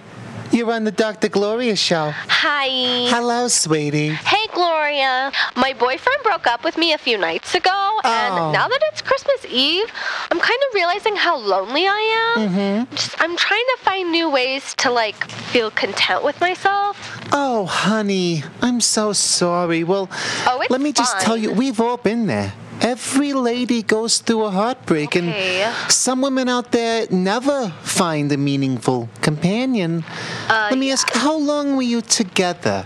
You're 0.51 0.71
on 0.71 0.85
the 0.85 0.91
Dr. 0.91 1.29
Gloria 1.29 1.75
show. 1.75 2.11
Hi. 2.13 2.67
Hello, 3.09 3.47
sweetie. 3.47 4.09
Hey, 4.09 4.47
Gloria. 4.53 5.31
My 5.55 5.73
boyfriend 5.73 6.23
broke 6.23 6.47
up 6.47 6.63
with 6.63 6.77
me 6.77 6.93
a 6.93 6.97
few 6.97 7.17
nights 7.17 7.53
ago, 7.53 7.69
Oh. 7.73 8.01
and 8.05 8.53
now 8.53 8.67
that 8.67 8.79
it's 8.91 9.01
Christmas 9.01 9.45
Eve, 9.51 9.85
I'm 10.31 10.39
kind 10.39 10.59
of 10.69 10.73
realizing 10.73 11.15
how 11.15 11.37
lonely 11.37 11.85
I 11.87 12.33
am. 12.37 12.49
Mm-hmm. 12.49 12.95
Just, 12.95 13.21
I'm 13.21 13.35
trying 13.37 13.65
to 13.77 13.83
find 13.83 14.11
new 14.11 14.29
ways 14.29 14.73
to, 14.79 14.89
like, 14.91 15.21
feel 15.29 15.69
content 15.69 16.23
with 16.23 16.39
myself. 16.41 16.95
Oh, 17.33 17.65
honey, 17.65 18.43
I'm 18.61 18.79
so 18.81 19.13
sorry. 19.13 19.83
Well, 19.83 20.09
Oh, 20.47 20.61
it's 20.61 20.71
let 20.71 20.81
me 20.81 20.91
just 20.93 21.19
tell 21.19 21.37
you, 21.37 21.51
we've 21.51 21.79
all 21.81 21.97
been 21.97 22.25
there. 22.27 22.53
Every 22.81 23.33
lady 23.33 23.81
goes 23.81 24.19
through 24.19 24.43
a 24.45 24.51
heartbreak, 24.51 25.09
Okay. 25.15 25.63
and 25.63 25.91
some 25.91 26.21
women 26.21 26.47
out 26.47 26.71
there 26.71 27.07
never 27.09 27.69
find 27.81 28.31
a 28.31 28.37
meaningful 28.37 29.09
companion. 29.21 30.03
Uh, 30.47 30.67
Let 30.69 30.77
me 30.79 30.91
ask, 30.91 31.11
how 31.13 31.35
long 31.35 31.75
were 31.75 31.81
you 31.95 32.01
together? 32.01 32.85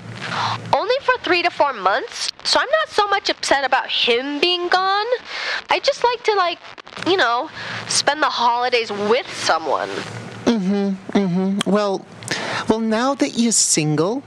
Only 0.73 0.95
for 1.01 1.15
three 1.23 1.41
to 1.43 1.49
four 1.49 1.73
months, 1.73 2.29
so 2.43 2.59
I'm 2.59 2.69
not 2.79 2.89
so 2.89 3.07
much 3.07 3.29
upset 3.29 3.65
about 3.65 3.87
him 3.89 4.39
being 4.39 4.69
gone. 4.69 5.07
I 5.69 5.79
just 5.79 6.03
like 6.03 6.23
to, 6.23 6.35
like, 6.35 6.59
you 7.05 7.17
know, 7.17 7.49
spend 7.87 8.21
the 8.23 8.29
holidays 8.29 8.91
with 8.91 9.27
someone. 9.33 9.89
Mm-hmm, 10.45 11.17
mm-hmm. 11.19 11.69
Well, 11.69 12.05
well, 12.69 12.79
now 12.79 13.13
that 13.15 13.31
you're 13.37 13.51
single, 13.51 14.23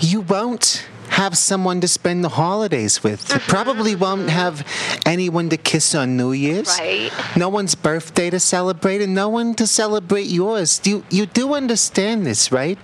you 0.00 0.22
won't 0.22 0.86
have 1.08 1.36
someone 1.36 1.80
to 1.80 1.88
spend 1.88 2.24
the 2.24 2.28
holidays 2.30 3.02
with. 3.02 3.28
You 3.28 3.36
mm-hmm. 3.36 3.50
probably 3.50 3.94
won't 3.94 4.30
have 4.30 4.66
anyone 5.06 5.48
to 5.50 5.56
kiss 5.56 5.94
on 5.94 6.16
New 6.16 6.32
Year's. 6.32 6.68
Right. 6.78 7.10
No 7.36 7.48
one's 7.48 7.74
birthday 7.74 8.30
to 8.30 8.40
celebrate, 8.40 9.00
and 9.00 9.14
no 9.14 9.28
one 9.28 9.54
to 9.54 9.66
celebrate 9.66 10.26
yours. 10.26 10.78
Do 10.78 10.90
you, 10.90 11.04
you 11.10 11.26
do 11.26 11.54
understand 11.54 12.26
this, 12.26 12.50
right? 12.50 12.78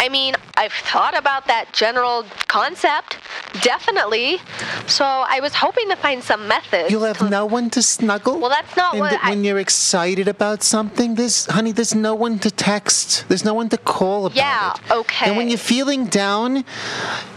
I 0.00 0.08
mean, 0.08 0.34
I've 0.56 0.72
thought 0.72 1.16
about 1.16 1.46
that 1.46 1.72
general 1.72 2.24
concept, 2.48 3.18
definitely. 3.62 4.38
So 4.86 5.04
I 5.04 5.40
was 5.40 5.54
hoping 5.54 5.88
to 5.90 5.96
find 5.96 6.22
some 6.22 6.48
methods. 6.48 6.90
You'll 6.90 7.04
have 7.04 7.28
no 7.30 7.44
one 7.46 7.70
to 7.70 7.82
snuggle. 7.82 8.38
Well, 8.38 8.50
that's 8.50 8.76
not 8.76 8.94
and 8.94 9.00
what 9.00 9.18
I. 9.22 9.30
when 9.30 9.44
you're 9.44 9.58
excited 9.58 10.28
about 10.28 10.62
something, 10.62 11.14
there's, 11.16 11.46
honey, 11.46 11.72
there's 11.72 11.94
no 11.94 12.14
one 12.14 12.38
to 12.40 12.50
text. 12.50 13.24
There's 13.28 13.44
no 13.44 13.54
one 13.54 13.68
to 13.70 13.78
call 13.78 14.26
about 14.26 14.36
Yeah, 14.36 14.74
it. 14.74 14.92
okay. 14.92 15.26
And 15.28 15.36
when 15.36 15.48
you're 15.48 15.58
feeling 15.58 16.06
down, 16.06 16.64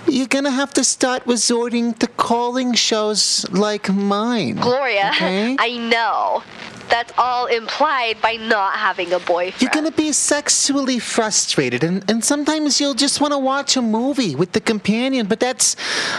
you're 0.08 0.28
gonna 0.28 0.52
have 0.52 0.72
to 0.74 0.84
start 0.84 1.24
resorting 1.26 1.94
to 1.96 2.08
calling 2.08 2.74
shows 2.74 3.46
like 3.52 3.90
mine. 3.92 4.56
Gloria, 4.58 5.12
Okay? 5.16 5.56
I 5.60 5.78
know. 5.78 6.44
That's 6.92 7.14
all 7.18 7.46
implied 7.46 8.22
by 8.22 8.36
not 8.36 8.74
having 8.74 9.14
a 9.14 9.20
boyfriend. 9.20 9.62
You're 9.62 9.72
gonna 9.72 9.92
be 9.92 10.12
sexually 10.12 11.00
frustrated, 11.00 11.86
and, 11.86 12.04
and 12.12 12.24
sometimes 12.24 12.82
you'll 12.82 12.96
just 12.96 13.22
wanna 13.22 13.40
watch 13.40 13.78
a 13.78 13.82
movie 13.82 14.36
with 14.36 14.52
the 14.52 14.60
companion, 14.60 15.28
but 15.28 15.40
that's 15.40 15.78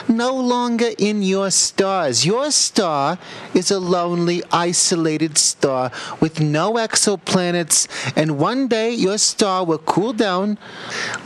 no 0.09 0.33
longer 0.35 0.89
in 0.99 1.23
your 1.23 1.51
stars. 1.51 2.25
Your 2.25 2.51
star 2.51 3.19
is 3.53 3.71
a 3.71 3.79
lonely, 3.79 4.43
isolated 4.51 5.37
star 5.37 5.93
with 6.21 6.41
no 6.41 6.75
exoplanets, 6.75 7.87
and 8.17 8.39
one 8.39 8.67
day 8.67 8.91
your 8.95 9.19
star 9.19 9.67
will 9.67 9.79
cool 9.79 10.15
down, 10.15 10.57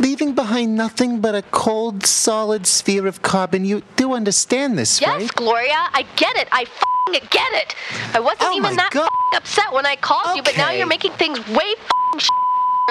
leaving 0.00 0.34
behind 0.34 0.74
nothing 0.74 1.20
but 1.20 1.36
a 1.36 1.42
cold, 1.42 2.04
solid 2.04 2.66
sphere 2.66 3.06
of 3.06 3.22
carbon. 3.22 3.64
You 3.64 3.82
do 3.94 4.12
understand 4.12 4.76
this, 4.76 5.00
Yes, 5.00 5.08
right? 5.08 5.20
Yes, 5.20 5.30
Gloria, 5.30 5.88
I 5.92 6.04
get 6.16 6.34
it. 6.36 6.48
I 6.50 6.66
fing 7.12 7.20
get 7.30 7.52
it. 7.52 7.74
I 8.14 8.20
wasn't 8.20 8.42
Oh 8.42 8.56
even 8.56 8.76
that 8.76 8.90
God. 8.92 9.08
upset 9.34 9.72
when 9.72 9.86
I 9.86 9.96
called 9.96 10.36
you, 10.36 10.42
but 10.42 10.56
now 10.56 10.70
you're 10.70 10.86
making 10.86 11.12
things 11.12 11.38
way 11.48 11.74
fing 11.74 12.20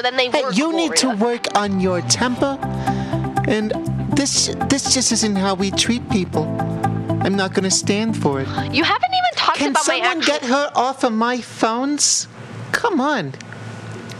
than 0.03 0.17
they 0.17 0.29
Hey, 0.29 0.43
were. 0.43 0.51
you 0.51 0.73
need 0.73 0.95
to 0.97 1.09
work 1.15 1.45
on 1.55 1.79
your 1.79 2.01
temper, 2.01 2.57
and 3.47 3.71
this 4.15 4.53
this 4.69 4.93
just 4.93 5.11
isn't 5.11 5.35
how 5.37 5.53
we 5.55 5.71
treat 5.71 6.09
people. 6.09 6.43
I'm 7.21 7.35
not 7.35 7.53
gonna 7.53 7.71
stand 7.71 8.17
for 8.21 8.41
it. 8.41 8.47
You 8.73 8.83
haven't 8.83 9.13
even 9.21 9.31
talked 9.35 9.57
Can 9.57 9.71
about 9.71 9.87
my 9.87 9.99
Can 9.99 10.03
someone 10.03 10.25
get 10.25 10.43
her 10.45 10.71
off 10.75 11.03
of 11.03 11.13
my 11.13 11.37
phones? 11.41 12.27
Come 12.71 12.99
on. 12.99 13.33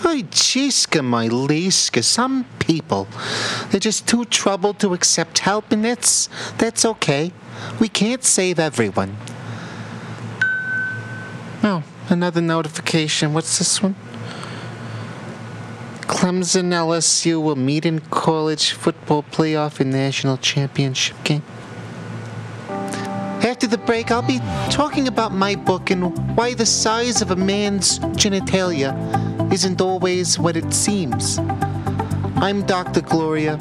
Ay, 0.03 0.23
Jiska, 0.31 1.03
my 1.03 1.27
Liska. 1.27 2.03
Some 2.03 2.45
people, 2.60 3.08
they're 3.69 3.79
just 3.79 4.08
too 4.08 4.23
troubled 4.25 4.79
to 4.79 4.93
accept 4.93 5.39
help, 5.39 5.71
and 5.71 5.84
that's 5.84 6.29
that's 6.58 6.86
okay. 6.86 7.31
We 7.79 7.88
can't 7.89 8.23
save 8.23 8.60
everyone. 8.60 9.17
Oh, 11.67 11.82
another 12.10 12.41
notification. 12.41 13.34
What's 13.34 13.58
this 13.58 13.82
one? 13.82 13.95
Clemson 16.01 16.71
LSU 16.71 17.41
will 17.41 17.56
meet 17.56 17.88
in 17.88 18.01
college 18.12 18.73
football 18.73 19.23
playoff 19.23 19.80
and 19.80 19.89
national 19.89 20.38
championship 20.38 21.17
game. 21.23 21.41
After 22.69 23.65
the 23.65 23.80
break, 23.80 24.12
I'll 24.12 24.21
be 24.21 24.38
talking 24.69 25.08
about 25.08 25.34
my 25.34 25.56
book 25.56 25.89
and 25.89 26.15
why 26.38 26.54
the 26.54 26.67
size 26.67 27.23
of 27.23 27.32
a 27.32 27.36
man's 27.36 27.97
genitalia 28.13 28.93
isn't 29.51 29.82
always 29.82 30.38
what 30.38 30.56
it 30.56 30.71
seems. 30.71 31.39
I'm 32.38 32.62
Dr. 32.67 33.01
Gloria, 33.01 33.58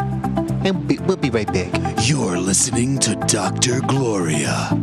and 0.63 0.87
we- 0.87 0.99
we'll 0.99 1.17
be 1.17 1.31
right 1.31 1.51
back. 1.51 1.73
You're 2.07 2.37
listening 2.37 2.99
to 2.99 3.15
Dr. 3.15 3.81
Gloria. 3.81 4.77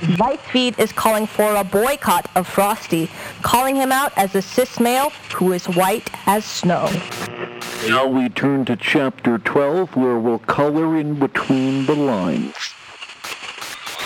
Lightspeed 0.00 0.78
is 0.78 0.92
calling 0.92 1.26
for 1.26 1.54
a 1.56 1.62
boycott 1.62 2.30
of 2.34 2.48
Frosty, 2.48 3.10
calling 3.42 3.76
him 3.76 3.92
out 3.92 4.12
as 4.16 4.34
a 4.34 4.40
cis 4.40 4.80
male 4.80 5.10
who 5.34 5.52
is 5.52 5.66
white 5.68 6.10
as 6.26 6.44
snow. 6.44 6.88
Now 7.86 8.06
we 8.06 8.30
turn 8.30 8.64
to 8.66 8.76
chapter 8.76 9.38
12 9.38 9.96
where 9.96 10.18
we'll 10.18 10.38
color 10.38 10.96
in 10.96 11.18
between 11.18 11.84
the 11.84 11.94
lines. 11.94 12.54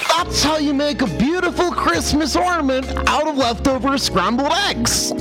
That's 0.08 0.42
how 0.42 0.58
you 0.58 0.74
make 0.74 1.02
a 1.02 1.06
beautiful 1.18 1.70
Christmas 1.70 2.34
ornament 2.34 2.86
out 3.08 3.28
of 3.28 3.36
leftover 3.36 3.96
scrambled 3.96 4.52
eggs. 4.52 5.12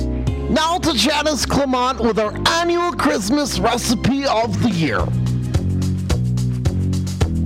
Now 0.50 0.78
to 0.78 0.92
Janice 0.92 1.46
Clement 1.46 2.00
with 2.00 2.18
our 2.18 2.34
annual 2.48 2.92
Christmas 2.92 3.58
recipe 3.60 4.26
of 4.26 4.60
the 4.62 4.70
year. 4.70 5.06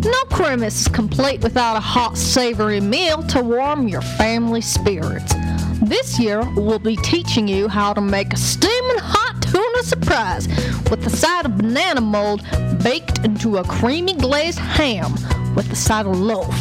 No 0.05 0.23
Christmas 0.31 0.83
is 0.83 0.89
complete 0.89 1.43
without 1.43 1.77
a 1.77 1.81
hot, 1.81 2.17
savory 2.17 2.81
meal 2.81 3.23
to 3.25 3.43
warm 3.43 3.89
your 3.89 4.01
family 4.01 4.61
spirits. 4.61 5.35
This 5.83 6.21
year, 6.21 6.43
we'll 6.55 6.79
be 6.79 6.97
teaching 6.97 7.49
you 7.49 7.67
how 7.67 7.93
to 7.95 8.01
make 8.01 8.33
a 8.33 8.37
steaming 8.37 8.99
hot 8.99 9.43
tuna 9.43 9.83
surprise 9.83 10.47
with 10.89 11.03
the 11.03 11.11
side 11.11 11.47
of 11.47 11.57
banana 11.57 12.01
mold 12.01 12.43
baked 12.83 13.25
into 13.25 13.57
a 13.57 13.65
creamy 13.65 14.15
glazed 14.15 14.61
ham 14.61 15.13
with 15.57 15.69
the 15.69 15.77
side 15.77 16.07
of 16.07 16.17
loaf. 16.17 16.57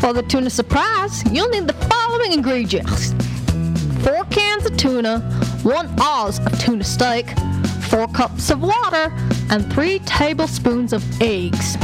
For 0.00 0.12
the 0.12 0.22
tuna 0.28 0.50
surprise, 0.50 1.22
you'll 1.32 1.48
need 1.48 1.66
the 1.66 1.86
following 1.88 2.32
ingredients 2.32 3.14
four 4.04 4.24
cans 4.26 4.66
of 4.66 4.76
tuna, 4.76 5.20
one 5.62 5.88
oz 5.98 6.38
of 6.46 6.58
tuna 6.58 6.84
steak, 6.84 7.26
four 7.88 8.06
cups 8.08 8.50
of 8.50 8.62
water, 8.62 9.12
and 9.50 9.72
three 9.72 9.98
tablespoons 10.00 10.92
of 10.92 11.02
eggs. 11.22 11.76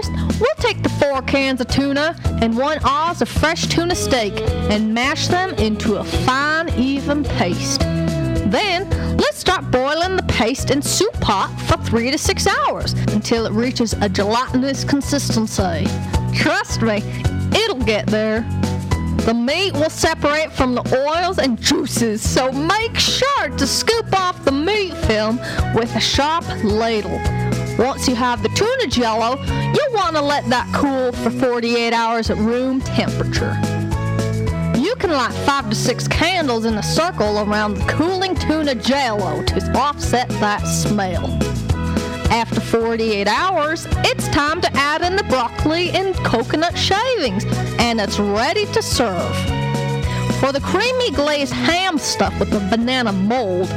First, 0.00 0.40
we'll 0.40 0.54
take 0.56 0.82
the 0.82 0.88
four 0.88 1.20
cans 1.20 1.60
of 1.60 1.68
tuna 1.68 2.16
and 2.40 2.56
one 2.56 2.78
oz 2.84 3.20
of 3.20 3.28
fresh 3.28 3.66
tuna 3.66 3.94
steak 3.94 4.32
and 4.70 4.94
mash 4.94 5.28
them 5.28 5.50
into 5.56 5.96
a 5.96 6.04
fine, 6.04 6.70
even 6.70 7.22
paste. 7.22 7.80
Then, 7.80 8.88
let's 9.18 9.36
start 9.36 9.70
boiling 9.70 10.16
the 10.16 10.22
paste 10.22 10.70
in 10.70 10.80
soup 10.80 11.12
pot 11.20 11.48
for 11.66 11.76
three 11.84 12.10
to 12.10 12.16
six 12.16 12.46
hours 12.46 12.94
until 13.12 13.44
it 13.44 13.52
reaches 13.52 13.92
a 13.92 14.08
gelatinous 14.08 14.84
consistency. 14.84 15.86
Trust 16.34 16.80
me, 16.80 17.02
it'll 17.54 17.84
get 17.84 18.06
there. 18.06 18.40
The 19.26 19.34
meat 19.34 19.74
will 19.74 19.90
separate 19.90 20.50
from 20.50 20.74
the 20.74 21.06
oils 21.06 21.38
and 21.38 21.60
juices, 21.60 22.26
so 22.26 22.50
make 22.50 22.98
sure 22.98 23.50
to 23.50 23.66
scoop 23.66 24.18
off 24.18 24.46
the 24.46 24.52
meat 24.52 24.94
film 24.94 25.36
with 25.74 25.94
a 25.94 26.00
sharp 26.00 26.46
ladle. 26.64 27.20
Once 27.80 28.06
you 28.06 28.14
have 28.14 28.42
the 28.42 28.48
tuna 28.50 28.86
jello, 28.88 29.42
you'll 29.46 29.94
want 29.94 30.14
to 30.14 30.20
let 30.20 30.44
that 30.50 30.70
cool 30.74 31.12
for 31.12 31.30
48 31.30 31.94
hours 31.94 32.28
at 32.28 32.36
room 32.36 32.78
temperature. 32.82 33.58
You 34.78 34.94
can 34.96 35.10
light 35.10 35.32
five 35.46 35.70
to 35.70 35.74
six 35.74 36.06
candles 36.06 36.66
in 36.66 36.74
a 36.74 36.82
circle 36.82 37.38
around 37.38 37.78
the 37.78 37.84
cooling 37.86 38.34
tuna 38.34 38.74
jello 38.74 39.42
to 39.44 39.72
offset 39.78 40.28
that 40.28 40.58
smell. 40.64 41.24
After 42.30 42.60
48 42.60 43.26
hours, 43.26 43.86
it's 44.04 44.28
time 44.28 44.60
to 44.60 44.70
add 44.76 45.00
in 45.00 45.16
the 45.16 45.24
broccoli 45.24 45.88
and 45.92 46.14
coconut 46.16 46.76
shavings, 46.76 47.46
and 47.78 47.98
it's 47.98 48.18
ready 48.18 48.66
to 48.66 48.82
serve. 48.82 49.34
For 50.38 50.52
the 50.52 50.60
creamy 50.62 51.12
glazed 51.12 51.54
ham 51.54 51.96
stuffed 51.96 52.40
with 52.40 52.50
the 52.50 52.60
banana 52.76 53.12
mold, 53.12 53.72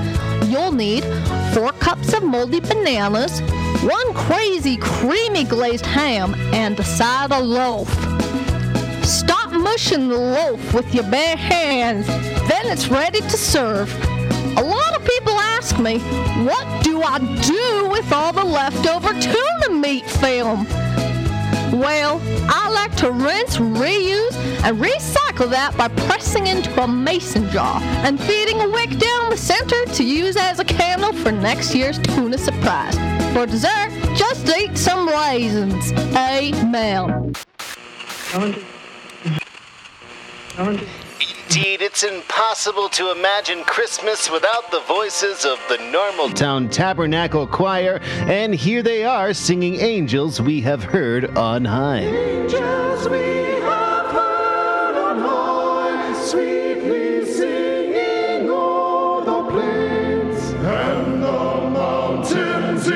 you'll 0.47 0.73
need 0.73 1.05
4 1.53 1.71
cups 1.79 2.13
of 2.13 2.23
moldy 2.23 2.59
bananas, 2.59 3.41
1 3.81 4.13
crazy 4.13 4.77
creamy 4.77 5.43
glazed 5.43 5.85
ham, 5.85 6.35
and 6.53 6.79
a 6.79 6.83
side 6.83 7.31
of 7.31 7.43
loaf. 7.43 7.89
Stop 9.03 9.51
mushing 9.51 10.07
the 10.09 10.17
loaf 10.17 10.73
with 10.73 10.93
your 10.93 11.03
bare 11.09 11.35
hands, 11.35 12.07
then 12.07 12.65
it's 12.65 12.87
ready 12.87 13.19
to 13.21 13.37
serve. 13.37 13.93
A 14.57 14.63
lot 14.63 14.95
of 14.95 15.05
people 15.05 15.33
ask 15.33 15.79
me, 15.79 15.99
what 16.45 16.83
do 16.83 17.01
I 17.01 17.19
do 17.41 17.89
with 17.89 18.11
all 18.13 18.31
the 18.31 18.43
leftover 18.43 19.13
tuna 19.19 19.69
meat 19.79 20.05
film? 20.05 20.65
Well, 21.73 22.21
I 22.47 22.69
like 22.69 22.95
to 22.97 23.09
rinse, 23.09 23.57
reuse, 23.57 24.35
and 24.63 24.77
recycle 24.77 25.49
that 25.49 25.75
by 25.75 25.87
pressing 26.05 26.45
into 26.45 26.69
a 26.79 26.87
mason 26.87 27.49
jar 27.49 27.81
and 27.81 28.21
feeding 28.21 28.61
a 28.61 28.69
wick 28.69 28.91
down 28.91 29.31
the 29.31 29.37
center 29.37 29.83
to 29.85 30.03
use 30.03 30.37
as 30.37 30.59
a 30.59 30.63
candle 30.65 31.13
for 31.13 31.31
next 31.31 31.73
year's 31.73 31.97
tuna 31.97 32.37
surprise. 32.37 32.95
For 33.33 33.47
dessert, 33.47 33.89
just 34.15 34.47
eat 34.55 34.77
some 34.77 35.07
raisins. 35.09 35.91
Amen. 36.15 37.33
Indeed, 41.73 41.85
it's 41.85 42.03
impossible 42.03 42.87
to 42.89 43.11
imagine 43.11 43.63
Christmas 43.63 44.29
without 44.29 44.69
the 44.69 44.81
voices 44.81 45.43
of 45.43 45.59
the 45.69 45.77
Normal 45.91 46.29
Town 46.29 46.69
Tabernacle 46.69 47.47
Choir, 47.47 47.99
and 48.03 48.53
here 48.53 48.83
they 48.83 49.05
are 49.05 49.33
singing 49.33 49.79
Angels 49.79 50.39
We 50.39 50.61
Have 50.61 50.83
Heard 50.83 51.35
on 51.35 51.65
High. 51.65 52.01
Angels 52.01 53.09
we 53.09 53.17
have 53.61 54.11
heard 54.11 54.95
on 54.97 55.17
high, 55.17 56.23
sweetly 56.23 57.25
singing 57.25 58.51
o'er 58.51 59.25
the 59.25 59.43
plains, 59.49 60.51
and 60.51 61.23
the 61.23 61.69
mountains 61.71 62.87